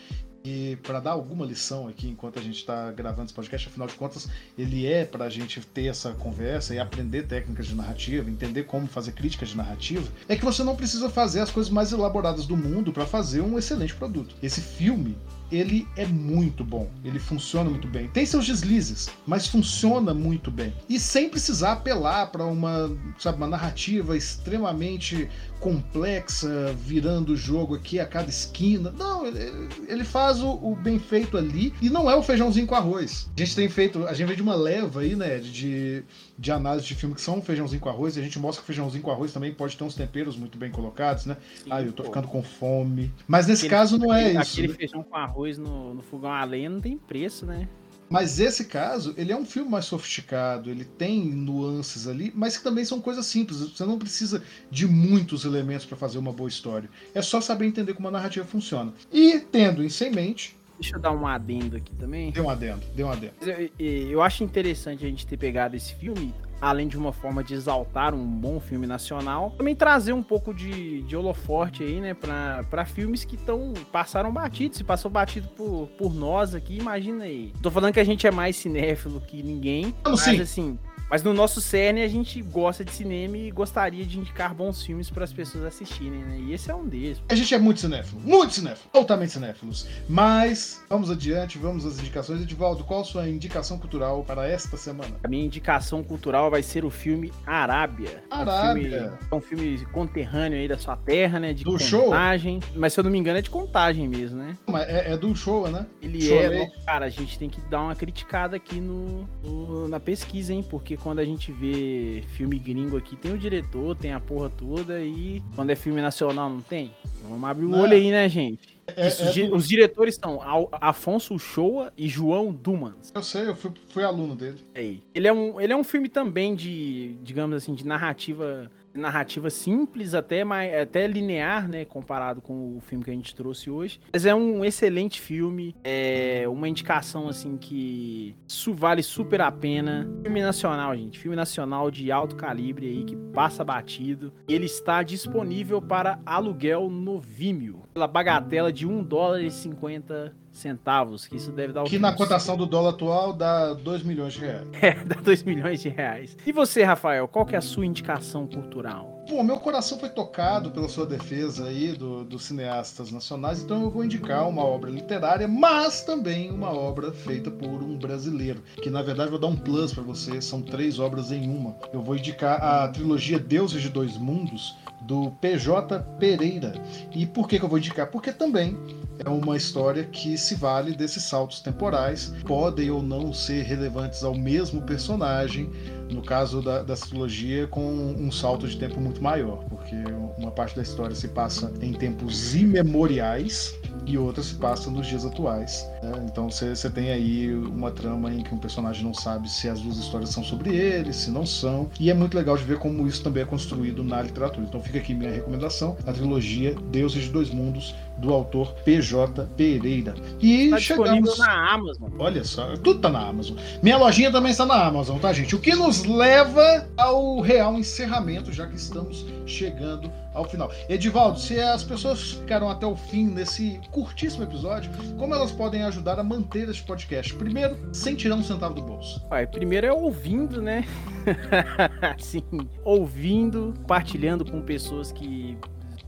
E 0.44 0.76
para 0.82 0.98
dar 0.98 1.12
alguma 1.12 1.46
lição 1.46 1.86
aqui 1.86 2.08
enquanto 2.08 2.36
a 2.36 2.42
gente 2.42 2.56
está 2.56 2.90
gravando 2.90 3.26
esse 3.26 3.32
podcast, 3.34 3.68
afinal 3.68 3.86
de 3.86 3.94
contas, 3.94 4.28
ele 4.58 4.86
é 4.88 5.04
para 5.04 5.26
a 5.26 5.30
gente 5.30 5.60
ter 5.60 5.86
essa 5.86 6.14
conversa 6.14 6.74
e 6.74 6.80
aprender 6.80 7.28
técnicas 7.28 7.68
de 7.68 7.76
narrativa, 7.76 8.28
entender 8.28 8.64
como 8.64 8.88
fazer 8.88 9.12
críticas 9.12 9.50
de 9.50 9.56
narrativa, 9.56 10.04
é 10.28 10.34
que 10.34 10.44
você 10.44 10.64
não 10.64 10.74
precisa 10.74 11.08
fazer 11.08 11.38
as 11.38 11.50
coisas 11.52 11.70
mais 11.70 11.92
elaboradas 11.92 12.44
do 12.44 12.56
mundo 12.56 12.92
para 12.92 13.06
fazer 13.06 13.40
um 13.40 13.56
excelente 13.56 13.94
produto. 13.94 14.34
Esse 14.42 14.60
filme, 14.60 15.16
ele 15.52 15.86
é 15.96 16.06
muito 16.06 16.64
bom, 16.64 16.88
ele 17.04 17.18
funciona 17.18 17.68
muito 17.68 17.86
bem. 17.86 18.08
Tem 18.08 18.24
seus 18.24 18.46
deslizes, 18.46 19.10
mas 19.26 19.46
funciona 19.46 20.14
muito 20.14 20.50
bem. 20.50 20.72
E 20.88 20.98
sem 20.98 21.28
precisar 21.28 21.72
apelar 21.72 22.26
para 22.32 22.44
uma, 22.46 22.90
sabe, 23.18 23.36
uma 23.36 23.46
narrativa 23.46 24.16
extremamente 24.16 25.28
complexa, 25.60 26.74
virando 26.74 27.34
o 27.34 27.36
jogo 27.36 27.76
aqui 27.76 28.00
a 28.00 28.06
cada 28.06 28.28
esquina. 28.28 28.90
Não, 28.98 29.24
ele, 29.26 30.02
faz 30.04 30.42
o, 30.42 30.50
o 30.50 30.74
bem 30.74 30.98
feito 30.98 31.36
ali 31.38 31.72
e 31.80 31.88
não 31.88 32.10
é 32.10 32.16
o 32.16 32.22
feijãozinho 32.22 32.66
com 32.66 32.74
arroz. 32.74 33.28
A 33.36 33.40
gente 33.40 33.54
tem 33.54 33.68
feito, 33.68 34.04
a 34.06 34.12
gente 34.12 34.26
vem 34.26 34.36
de 34.36 34.42
uma 34.42 34.56
leva 34.56 35.00
aí, 35.00 35.14
né, 35.14 35.38
de, 35.38 36.02
de 36.36 36.50
análise 36.50 36.86
de 36.86 36.94
filme 36.96 37.14
que 37.14 37.20
são 37.20 37.40
feijãozinho 37.40 37.80
com 37.80 37.88
arroz, 37.88 38.16
e 38.16 38.20
a 38.20 38.22
gente 38.22 38.38
mostra 38.40 38.60
que 38.60 38.64
o 38.64 38.66
feijãozinho 38.66 39.02
com 39.04 39.10
arroz 39.12 39.32
também 39.32 39.52
pode 39.54 39.76
ter 39.76 39.84
uns 39.84 39.94
temperos 39.94 40.36
muito 40.36 40.58
bem 40.58 40.70
colocados, 40.70 41.26
né? 41.26 41.36
Ah, 41.70 41.80
eu 41.80 41.92
tô 41.92 42.02
pô. 42.02 42.08
ficando 42.08 42.26
com 42.26 42.42
fome. 42.42 43.12
Mas 43.28 43.46
nesse 43.46 43.66
Aquele- 43.66 43.80
caso 43.80 43.98
não 43.98 44.12
é 44.12 44.36
aquele, 44.36 44.40
isso. 44.42 44.52
Aquele 44.52 44.68
né? 44.68 44.74
feijão 44.74 45.02
com 45.04 45.16
arroz 45.16 45.41
no, 45.58 45.94
no 45.94 46.02
fogão 46.02 46.30
a 46.32 46.44
lenha 46.44 46.70
não 46.70 46.80
tem 46.80 46.96
preço, 46.96 47.44
né? 47.46 47.68
Mas 48.08 48.38
esse 48.38 48.66
caso, 48.66 49.14
ele 49.16 49.32
é 49.32 49.36
um 49.36 49.44
filme 49.46 49.70
mais 49.70 49.86
sofisticado, 49.86 50.68
ele 50.68 50.84
tem 50.84 51.24
nuances 51.24 52.06
ali, 52.06 52.30
mas 52.34 52.58
que 52.58 52.62
também 52.62 52.84
são 52.84 53.00
coisas 53.00 53.24
simples. 53.24 53.58
Você 53.60 53.86
não 53.86 53.98
precisa 53.98 54.42
de 54.70 54.86
muitos 54.86 55.46
elementos 55.46 55.86
para 55.86 55.96
fazer 55.96 56.18
uma 56.18 56.30
boa 56.32 56.48
história. 56.48 56.90
É 57.14 57.22
só 57.22 57.40
saber 57.40 57.64
entender 57.64 57.94
como 57.94 58.08
a 58.08 58.10
narrativa 58.10 58.44
funciona. 58.44 58.92
E 59.10 59.38
tendo 59.40 59.82
isso 59.82 60.04
em 60.04 60.10
mente, 60.10 60.56
Deixa 60.78 60.96
eu 60.96 61.00
dar 61.00 61.12
um 61.12 61.26
adendo 61.26 61.76
aqui 61.76 61.94
também. 61.94 62.32
dê 62.32 62.40
um 62.40 62.50
adendo, 62.50 62.82
dê 62.94 63.04
um 63.04 63.10
adendo. 63.10 63.32
Eu, 63.40 63.70
eu 63.78 64.20
acho 64.22 64.42
interessante 64.44 65.06
a 65.06 65.08
gente 65.08 65.26
ter 65.26 65.36
pegado 65.36 65.76
esse 65.76 65.94
filme, 65.94 66.34
além 66.62 66.86
de 66.86 66.96
uma 66.96 67.12
forma 67.12 67.42
de 67.42 67.54
exaltar 67.54 68.14
um 68.14 68.24
bom 68.24 68.60
filme 68.60 68.86
nacional, 68.86 69.50
também 69.58 69.74
trazer 69.74 70.12
um 70.12 70.22
pouco 70.22 70.54
de, 70.54 71.02
de 71.02 71.16
holoforte 71.16 71.82
aí, 71.82 72.00
né, 72.00 72.14
pra, 72.14 72.64
pra 72.70 72.84
filmes 72.84 73.24
que 73.24 73.36
tão, 73.36 73.74
passaram 73.90 74.32
batido. 74.32 74.76
Se 74.76 74.84
passou 74.84 75.10
batido 75.10 75.48
por, 75.48 75.88
por 75.98 76.14
nós 76.14 76.54
aqui, 76.54 76.78
imagina 76.78 77.24
aí. 77.24 77.52
Tô 77.60 77.68
falando 77.68 77.92
que 77.92 77.98
a 77.98 78.04
gente 78.04 78.24
é 78.28 78.30
mais 78.30 78.54
cinéfilo 78.54 79.20
que 79.20 79.42
ninguém, 79.42 79.92
Vamos 80.04 80.24
mas 80.24 80.36
sim. 80.36 80.40
assim. 80.40 80.78
Mas 81.12 81.22
no 81.22 81.34
nosso 81.34 81.60
cerne 81.60 82.00
a 82.02 82.08
gente 82.08 82.40
gosta 82.40 82.82
de 82.82 82.90
cinema 82.90 83.36
e 83.36 83.50
gostaria 83.50 84.02
de 84.06 84.18
indicar 84.18 84.54
bons 84.54 84.82
filmes 84.82 85.10
para 85.10 85.24
as 85.24 85.30
pessoas 85.32 85.62
assistirem, 85.62 86.20
né? 86.24 86.38
E 86.40 86.54
esse 86.54 86.70
é 86.70 86.74
um 86.74 86.86
deles. 86.88 87.22
A 87.28 87.34
gente 87.34 87.54
é 87.54 87.58
muito 87.58 87.80
cinéfilo, 87.80 88.18
muito 88.22 88.54
cinéfilo, 88.54 88.88
altamente 88.94 89.32
cinéfilos. 89.34 89.86
Mas 90.08 90.82
vamos 90.88 91.10
adiante, 91.10 91.58
vamos 91.58 91.84
às 91.84 91.98
indicações. 91.98 92.40
Edivaldo, 92.40 92.82
qual 92.82 93.02
a 93.02 93.04
sua 93.04 93.28
indicação 93.28 93.78
cultural 93.78 94.24
para 94.24 94.48
esta 94.48 94.78
semana? 94.78 95.14
A 95.22 95.28
minha 95.28 95.44
indicação 95.44 96.02
cultural 96.02 96.50
vai 96.50 96.62
ser 96.62 96.82
o 96.82 96.88
filme 96.88 97.30
Arábia. 97.46 98.24
Arábia. 98.30 99.12
É 99.30 99.34
um 99.34 99.40
filme, 99.42 99.58
é 99.60 99.66
um 99.66 99.76
filme 99.76 99.86
conterrâneo 99.92 100.58
aí 100.58 100.66
da 100.66 100.78
sua 100.78 100.96
terra, 100.96 101.38
né? 101.38 101.52
De 101.52 101.62
Do 101.62 101.78
show? 101.78 102.04
contagem. 102.04 102.58
Mas 102.74 102.94
se 102.94 103.00
eu 103.00 103.04
não 103.04 103.10
me 103.10 103.18
engano 103.18 103.38
é 103.38 103.42
de 103.42 103.50
contagem 103.50 104.08
mesmo, 104.08 104.38
né? 104.38 104.56
Mas 104.66 104.88
É, 104.88 105.12
é 105.12 105.16
do 105.18 105.36
show, 105.36 105.68
né? 105.70 105.84
Ele 106.00 106.22
Chorei. 106.22 106.62
é. 106.62 106.70
Cara, 106.86 107.04
a 107.04 107.10
gente 107.10 107.38
tem 107.38 107.50
que 107.50 107.60
dar 107.68 107.82
uma 107.82 107.94
criticada 107.94 108.56
aqui 108.56 108.80
no, 108.80 109.28
no- 109.44 109.88
na 109.88 110.00
pesquisa, 110.00 110.54
hein? 110.54 110.64
Porque 110.70 110.96
quando 111.02 111.18
a 111.18 111.24
gente 111.24 111.50
vê 111.52 112.22
filme 112.36 112.58
gringo 112.58 112.96
aqui, 112.96 113.16
tem 113.16 113.32
o 113.32 113.38
diretor, 113.38 113.96
tem 113.96 114.12
a 114.12 114.20
porra 114.20 114.48
toda. 114.50 115.00
E 115.02 115.42
quando 115.54 115.70
é 115.70 115.74
filme 115.76 116.00
nacional, 116.00 116.48
não 116.48 116.60
tem? 116.60 116.92
Vamos 117.28 117.48
abrir 117.48 117.64
o 117.66 117.68
Não. 117.68 117.80
olho 117.80 117.92
aí, 117.94 118.10
né, 118.10 118.28
gente? 118.28 118.72
É- 118.96 119.08
Isso, 119.08 119.22
é 119.22 119.54
Os 119.54 119.68
diretores 119.68 120.16
são 120.16 120.42
Al- 120.42 120.68
Afonso 120.72 121.38
Shoa 121.38 121.92
e 121.96 122.08
João 122.08 122.52
Dumans. 122.52 123.12
Eu 123.14 123.22
sei, 123.22 123.48
eu 123.48 123.54
fui, 123.56 123.70
fui 123.88 124.02
aluno 124.04 124.34
dele. 124.34 124.58
Aí. 124.74 125.02
Ele 125.14 125.28
é 125.28 125.32
um, 125.32 125.60
ele 125.60 125.72
é 125.72 125.76
um 125.76 125.84
filme 125.84 126.08
também 126.08 126.54
de, 126.54 127.14
digamos 127.22 127.56
assim, 127.56 127.74
de 127.74 127.86
narrativa, 127.86 128.70
narrativa 128.94 129.50
simples, 129.50 130.14
até 130.14 130.44
mais, 130.44 130.74
até 130.74 131.06
linear, 131.06 131.68
né, 131.68 131.84
comparado 131.84 132.40
com 132.40 132.76
o 132.76 132.80
filme 132.80 133.04
que 133.04 133.10
a 133.10 133.14
gente 133.14 133.34
trouxe 133.34 133.70
hoje. 133.70 134.00
Mas 134.12 134.26
é 134.26 134.34
um 134.34 134.64
excelente 134.64 135.20
filme, 135.20 135.74
é 135.82 136.44
uma 136.48 136.68
indicação 136.68 137.28
assim 137.28 137.56
que 137.56 138.34
isso 138.46 138.74
vale 138.74 139.02
super 139.02 139.40
a 139.40 139.50
pena. 139.50 140.08
Filme 140.22 140.42
nacional, 140.42 140.96
gente, 140.96 141.18
filme 141.18 141.36
nacional 141.36 141.90
de 141.90 142.10
alto 142.10 142.36
calibre 142.36 142.86
aí 142.86 143.04
que 143.04 143.16
passa 143.16 143.64
batido. 143.64 144.32
Ele 144.48 144.66
está 144.66 145.02
disponível 145.02 145.80
para 145.80 146.18
aluguel 146.24 146.90
no 146.90 147.18
Vimeo, 147.18 147.82
pela 147.94 148.06
bagatela 148.06 148.72
de 148.72 148.86
1 148.86 149.02
dólar 149.04 149.42
e 149.42 149.50
50 149.50 150.41
centavos, 150.52 151.26
que 151.26 151.36
isso 151.36 151.50
deve 151.50 151.72
dar 151.72 151.82
o 151.82 151.86
Que 151.86 151.98
na 151.98 152.12
cotação 152.12 152.56
do 152.56 152.66
dólar 152.66 152.90
atual 152.90 153.32
dá 153.32 153.72
2 153.74 154.02
milhões 154.02 154.34
de 154.34 154.40
reais. 154.40 154.66
é, 154.80 154.92
dá 155.04 155.16
2 155.20 155.42
milhões 155.42 155.80
de 155.80 155.88
reais. 155.88 156.36
E 156.46 156.52
você, 156.52 156.82
Rafael, 156.82 157.26
qual 157.26 157.46
que 157.46 157.54
é 157.54 157.58
a 157.58 157.62
sua 157.62 157.86
indicação 157.86 158.46
cultural? 158.46 159.24
Pô, 159.28 159.42
meu 159.42 159.58
coração 159.60 159.98
foi 159.98 160.08
tocado 160.08 160.70
pela 160.72 160.88
sua 160.88 161.06
defesa 161.06 161.66
aí 161.68 161.92
do- 161.92 162.24
dos 162.24 162.44
cineastas 162.44 163.10
nacionais, 163.12 163.62
então 163.62 163.82
eu 163.82 163.90
vou 163.90 164.04
indicar 164.04 164.48
uma 164.48 164.64
obra 164.64 164.90
literária, 164.90 165.46
mas 165.46 166.02
também 166.02 166.50
uma 166.50 166.70
obra 166.72 167.12
feita 167.12 167.50
por 167.50 167.68
um 167.82 167.96
brasileiro, 167.96 168.62
que 168.82 168.90
na 168.90 169.00
verdade 169.00 169.30
vou 169.30 169.38
dar 169.38 169.46
um 169.46 169.56
plus 169.56 169.94
pra 169.94 170.02
você, 170.02 170.42
são 170.42 170.60
três 170.60 170.98
obras 170.98 171.30
em 171.30 171.48
uma. 171.48 171.76
Eu 171.92 172.02
vou 172.02 172.16
indicar 172.16 172.62
a 172.62 172.88
trilogia 172.88 173.38
Deuses 173.38 173.80
de 173.80 173.88
Dois 173.88 174.18
Mundos, 174.18 174.74
do 175.06 175.30
PJ 175.40 175.98
Pereira. 176.18 176.72
E 177.12 177.26
por 177.26 177.48
que, 177.48 177.58
que 177.58 177.64
eu 177.64 177.68
vou 177.68 177.78
indicar? 177.78 178.08
Porque 178.08 178.32
também 178.32 178.76
é 179.18 179.28
uma 179.28 179.56
história 179.56 180.04
que 180.04 180.36
se 180.36 180.54
vale 180.54 180.92
desses 180.92 181.24
saltos 181.24 181.60
temporais, 181.60 182.32
podem 182.44 182.90
ou 182.90 183.02
não 183.02 183.32
ser 183.32 183.62
relevantes 183.62 184.24
ao 184.24 184.34
mesmo 184.34 184.82
personagem, 184.82 185.70
no 186.10 186.22
caso 186.22 186.60
da, 186.60 186.82
da 186.82 186.94
trilogia, 186.94 187.66
com 187.66 187.82
um 187.82 188.30
salto 188.30 188.66
de 188.66 188.76
tempo 188.76 189.00
muito 189.00 189.22
maior, 189.22 189.64
porque 189.68 189.96
uma 190.36 190.50
parte 190.50 190.76
da 190.76 190.82
história 190.82 191.14
se 191.14 191.28
passa 191.28 191.72
em 191.80 191.92
tempos 191.92 192.54
imemoriais 192.54 193.74
e 194.06 194.18
outra 194.18 194.42
se 194.42 194.54
passa 194.54 194.90
nos 194.90 195.06
dias 195.06 195.24
atuais. 195.24 195.88
Né? 196.02 196.24
Então 196.24 196.50
você 196.50 196.90
tem 196.90 197.10
aí 197.10 197.54
uma 197.54 197.90
trama 197.90 198.32
em 198.32 198.42
que 198.42 198.54
um 198.54 198.58
personagem 198.58 199.04
não 199.04 199.14
sabe 199.14 199.50
se 199.50 199.68
as 199.68 199.80
duas 199.80 199.96
histórias 199.98 200.30
são 200.30 200.42
sobre 200.42 200.74
ele, 200.74 201.12
se 201.12 201.30
não 201.30 201.46
são. 201.46 201.88
E 201.98 202.10
é 202.10 202.14
muito 202.14 202.36
legal 202.36 202.56
de 202.56 202.64
ver 202.64 202.78
como 202.78 203.06
isso 203.06 203.22
também 203.22 203.42
é 203.42 203.46
construído 203.46 204.02
na 204.02 204.22
literatura. 204.22 204.66
Então 204.66 204.80
fica 204.80 204.98
aqui 204.98 205.14
minha 205.14 205.30
recomendação: 205.30 205.96
a 206.06 206.12
trilogia 206.12 206.74
Deuses 206.90 207.24
de 207.24 207.30
Dois 207.30 207.50
Mundos, 207.50 207.94
do 208.18 208.32
autor 208.32 208.72
PJ 208.84 209.48
Pereira. 209.56 210.14
E 210.40 210.70
tá 210.70 210.78
chegamos 210.78 211.38
na 211.38 211.74
Amazon. 211.74 212.10
Olha 212.18 212.44
só, 212.44 212.76
tudo 212.76 213.00
tá 213.00 213.08
na 213.08 213.20
Amazon. 213.20 213.56
Minha 213.82 213.96
lojinha 213.96 214.30
também 214.30 214.52
está 214.52 214.66
na 214.66 214.86
Amazon, 214.86 215.18
tá, 215.18 215.32
gente? 215.32 215.54
O 215.54 215.58
que 215.58 215.74
nos 215.74 216.04
leva 216.04 216.86
ao 216.96 217.40
real 217.40 217.74
encerramento, 217.74 218.52
já 218.52 218.66
que 218.66 218.76
estamos 218.76 219.26
chegando 219.46 220.10
ao 220.34 220.44
final. 220.44 220.70
Edivaldo, 220.88 221.38
se 221.38 221.60
as 221.60 221.84
pessoas 221.84 222.32
ficaram 222.32 222.70
até 222.70 222.86
o 222.86 222.96
fim 222.96 223.26
nesse 223.26 223.80
curtíssimo 223.90 224.44
episódio, 224.44 224.90
como 225.18 225.34
elas 225.34 225.52
podem 225.52 225.82
ajudar 225.84 226.18
a 226.18 226.22
manter 226.22 226.68
este 226.68 226.82
podcast? 226.82 227.34
Primeiro, 227.34 227.76
sem 227.92 228.14
tirar 228.14 228.36
um 228.36 228.42
centavo 228.42 228.74
do 228.74 228.82
bolso. 228.82 229.20
Pai, 229.28 229.46
primeiro 229.46 229.86
é 229.86 229.92
ouvindo, 229.92 230.62
né? 230.62 230.84
Sim, 232.18 232.42
ouvindo, 232.84 233.74
partilhando 233.86 234.44
com 234.44 234.60
pessoas 234.62 235.12
que 235.12 235.56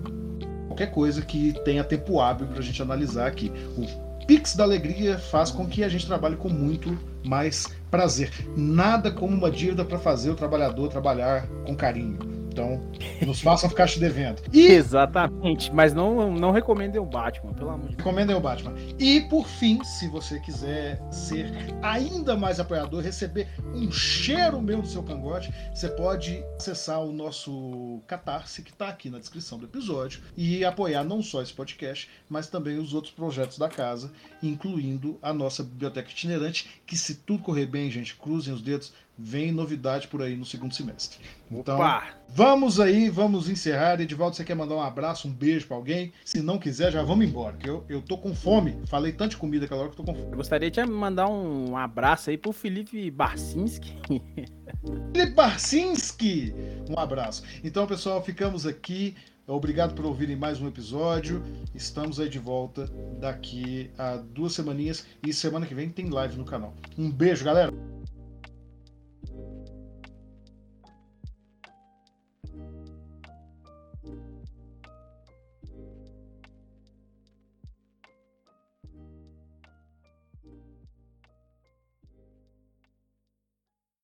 qualquer 0.67 0.87
coisa 0.87 1.21
que 1.21 1.53
tenha 1.63 1.83
tempo 1.83 2.19
hábil 2.19 2.47
para 2.47 2.59
a 2.59 2.63
gente 2.63 2.81
analisar 2.81 3.27
aqui. 3.27 3.51
O 3.77 4.25
Pix 4.25 4.55
da 4.55 4.63
Alegria 4.63 5.19
faz 5.19 5.51
com 5.51 5.67
que 5.67 5.83
a 5.83 5.89
gente 5.89 6.07
trabalhe 6.07 6.35
com 6.35 6.49
muito 6.49 6.97
mais 7.23 7.67
prazer. 7.91 8.31
Nada 8.55 9.11
como 9.11 9.35
uma 9.35 9.51
dívida 9.51 9.83
para 9.85 9.99
fazer 9.99 10.31
o 10.31 10.35
trabalhador 10.35 10.87
trabalhar 10.89 11.47
com 11.65 11.75
carinho. 11.75 12.42
Então, 12.53 12.79
nos 13.25 13.41
façam 13.41 13.67
ficar 13.67 13.87
te 13.87 13.99
devendo. 13.99 14.43
E... 14.53 14.67
Exatamente, 14.83 15.73
mas 15.73 15.91
não, 15.91 16.31
não 16.31 16.51
recomendem 16.51 17.01
o 17.01 17.05
Batman, 17.05 17.51
pelo 17.51 17.71
amor 17.71 17.89
de 17.89 17.95
Deus. 17.95 17.97
Recomendem 17.97 18.35
o 18.35 18.39
Batman. 18.39 18.75
E, 18.99 19.21
por 19.21 19.47
fim, 19.47 19.83
se 19.83 20.07
você 20.07 20.39
quiser 20.39 21.01
ser 21.11 21.51
ainda 21.81 22.37
mais 22.37 22.59
apoiador, 22.59 23.01
receber 23.01 23.47
um 23.73 23.91
cheiro 23.91 24.61
meu 24.61 24.83
do 24.83 24.87
seu 24.87 25.01
cangote, 25.01 25.51
você 25.73 25.89
pode 25.89 26.43
acessar 26.55 27.01
o 27.01 27.11
nosso 27.11 27.99
Catarse, 28.05 28.61
que 28.61 28.69
está 28.69 28.87
aqui 28.87 29.09
na 29.09 29.17
descrição 29.17 29.57
do 29.57 29.65
episódio, 29.65 30.21
e 30.37 30.63
apoiar 30.63 31.03
não 31.03 31.23
só 31.23 31.41
esse 31.41 31.53
podcast, 31.53 32.07
mas 32.29 32.47
também 32.47 32.77
os 32.77 32.93
outros 32.93 33.13
projetos 33.13 33.57
da 33.57 33.67
casa, 33.67 34.11
incluindo 34.43 35.17
a 35.23 35.33
nossa 35.33 35.63
biblioteca 35.63 36.11
itinerante, 36.11 36.81
que 36.85 36.95
se 36.95 37.15
tudo 37.15 37.41
correr 37.41 37.65
bem, 37.65 37.89
gente, 37.89 38.15
cruzem 38.15 38.53
os 38.53 38.61
dedos, 38.61 38.93
vem 39.17 39.51
novidade 39.51 40.07
por 40.07 40.21
aí 40.21 40.35
no 40.35 40.45
segundo 40.45 40.73
semestre. 40.73 41.19
Então, 41.51 41.75
Opa. 41.75 42.07
vamos 42.29 42.79
aí, 42.79 43.09
vamos 43.09 43.47
encerrar. 43.47 44.01
Edivaldo, 44.01 44.35
você 44.35 44.43
quer 44.43 44.55
mandar 44.55 44.75
um 44.75 44.81
abraço, 44.81 45.27
um 45.27 45.31
beijo 45.31 45.67
para 45.67 45.77
alguém? 45.77 46.11
Se 46.25 46.41
não 46.41 46.57
quiser, 46.57 46.91
já 46.91 47.03
vamos 47.03 47.25
embora, 47.25 47.55
que 47.57 47.69
eu, 47.69 47.85
eu 47.87 48.01
tô 48.01 48.17
com 48.17 48.33
fome. 48.33 48.77
Falei 48.87 49.11
tanto 49.11 49.31
de 49.31 49.37
comida 49.37 49.65
aquela 49.65 49.81
hora 49.81 49.89
que 49.91 49.99
eu 49.99 50.05
tô 50.05 50.11
com 50.11 50.17
fome. 50.17 50.31
Eu 50.31 50.37
gostaria 50.37 50.71
de 50.71 50.83
mandar 50.85 51.27
um 51.27 51.77
abraço 51.77 52.29
aí 52.29 52.37
pro 52.37 52.51
Felipe 52.51 53.09
Barcinski. 53.11 53.95
Felipe 55.13 55.33
Barcinski! 55.33 56.53
Um 56.89 56.99
abraço. 56.99 57.43
Então, 57.63 57.85
pessoal, 57.85 58.23
ficamos 58.23 58.65
aqui. 58.65 59.15
Obrigado 59.45 59.93
por 59.93 60.05
ouvirem 60.05 60.37
mais 60.37 60.61
um 60.61 60.67
episódio. 60.67 61.43
Estamos 61.75 62.19
aí 62.19 62.29
de 62.29 62.39
volta 62.39 62.89
daqui 63.19 63.91
a 63.97 64.15
duas 64.15 64.53
semaninhas 64.53 65.05
e 65.21 65.33
semana 65.33 65.65
que 65.65 65.75
vem 65.75 65.89
tem 65.89 66.09
live 66.09 66.37
no 66.37 66.45
canal. 66.45 66.73
Um 66.97 67.11
beijo, 67.11 67.43
galera! 67.43 67.92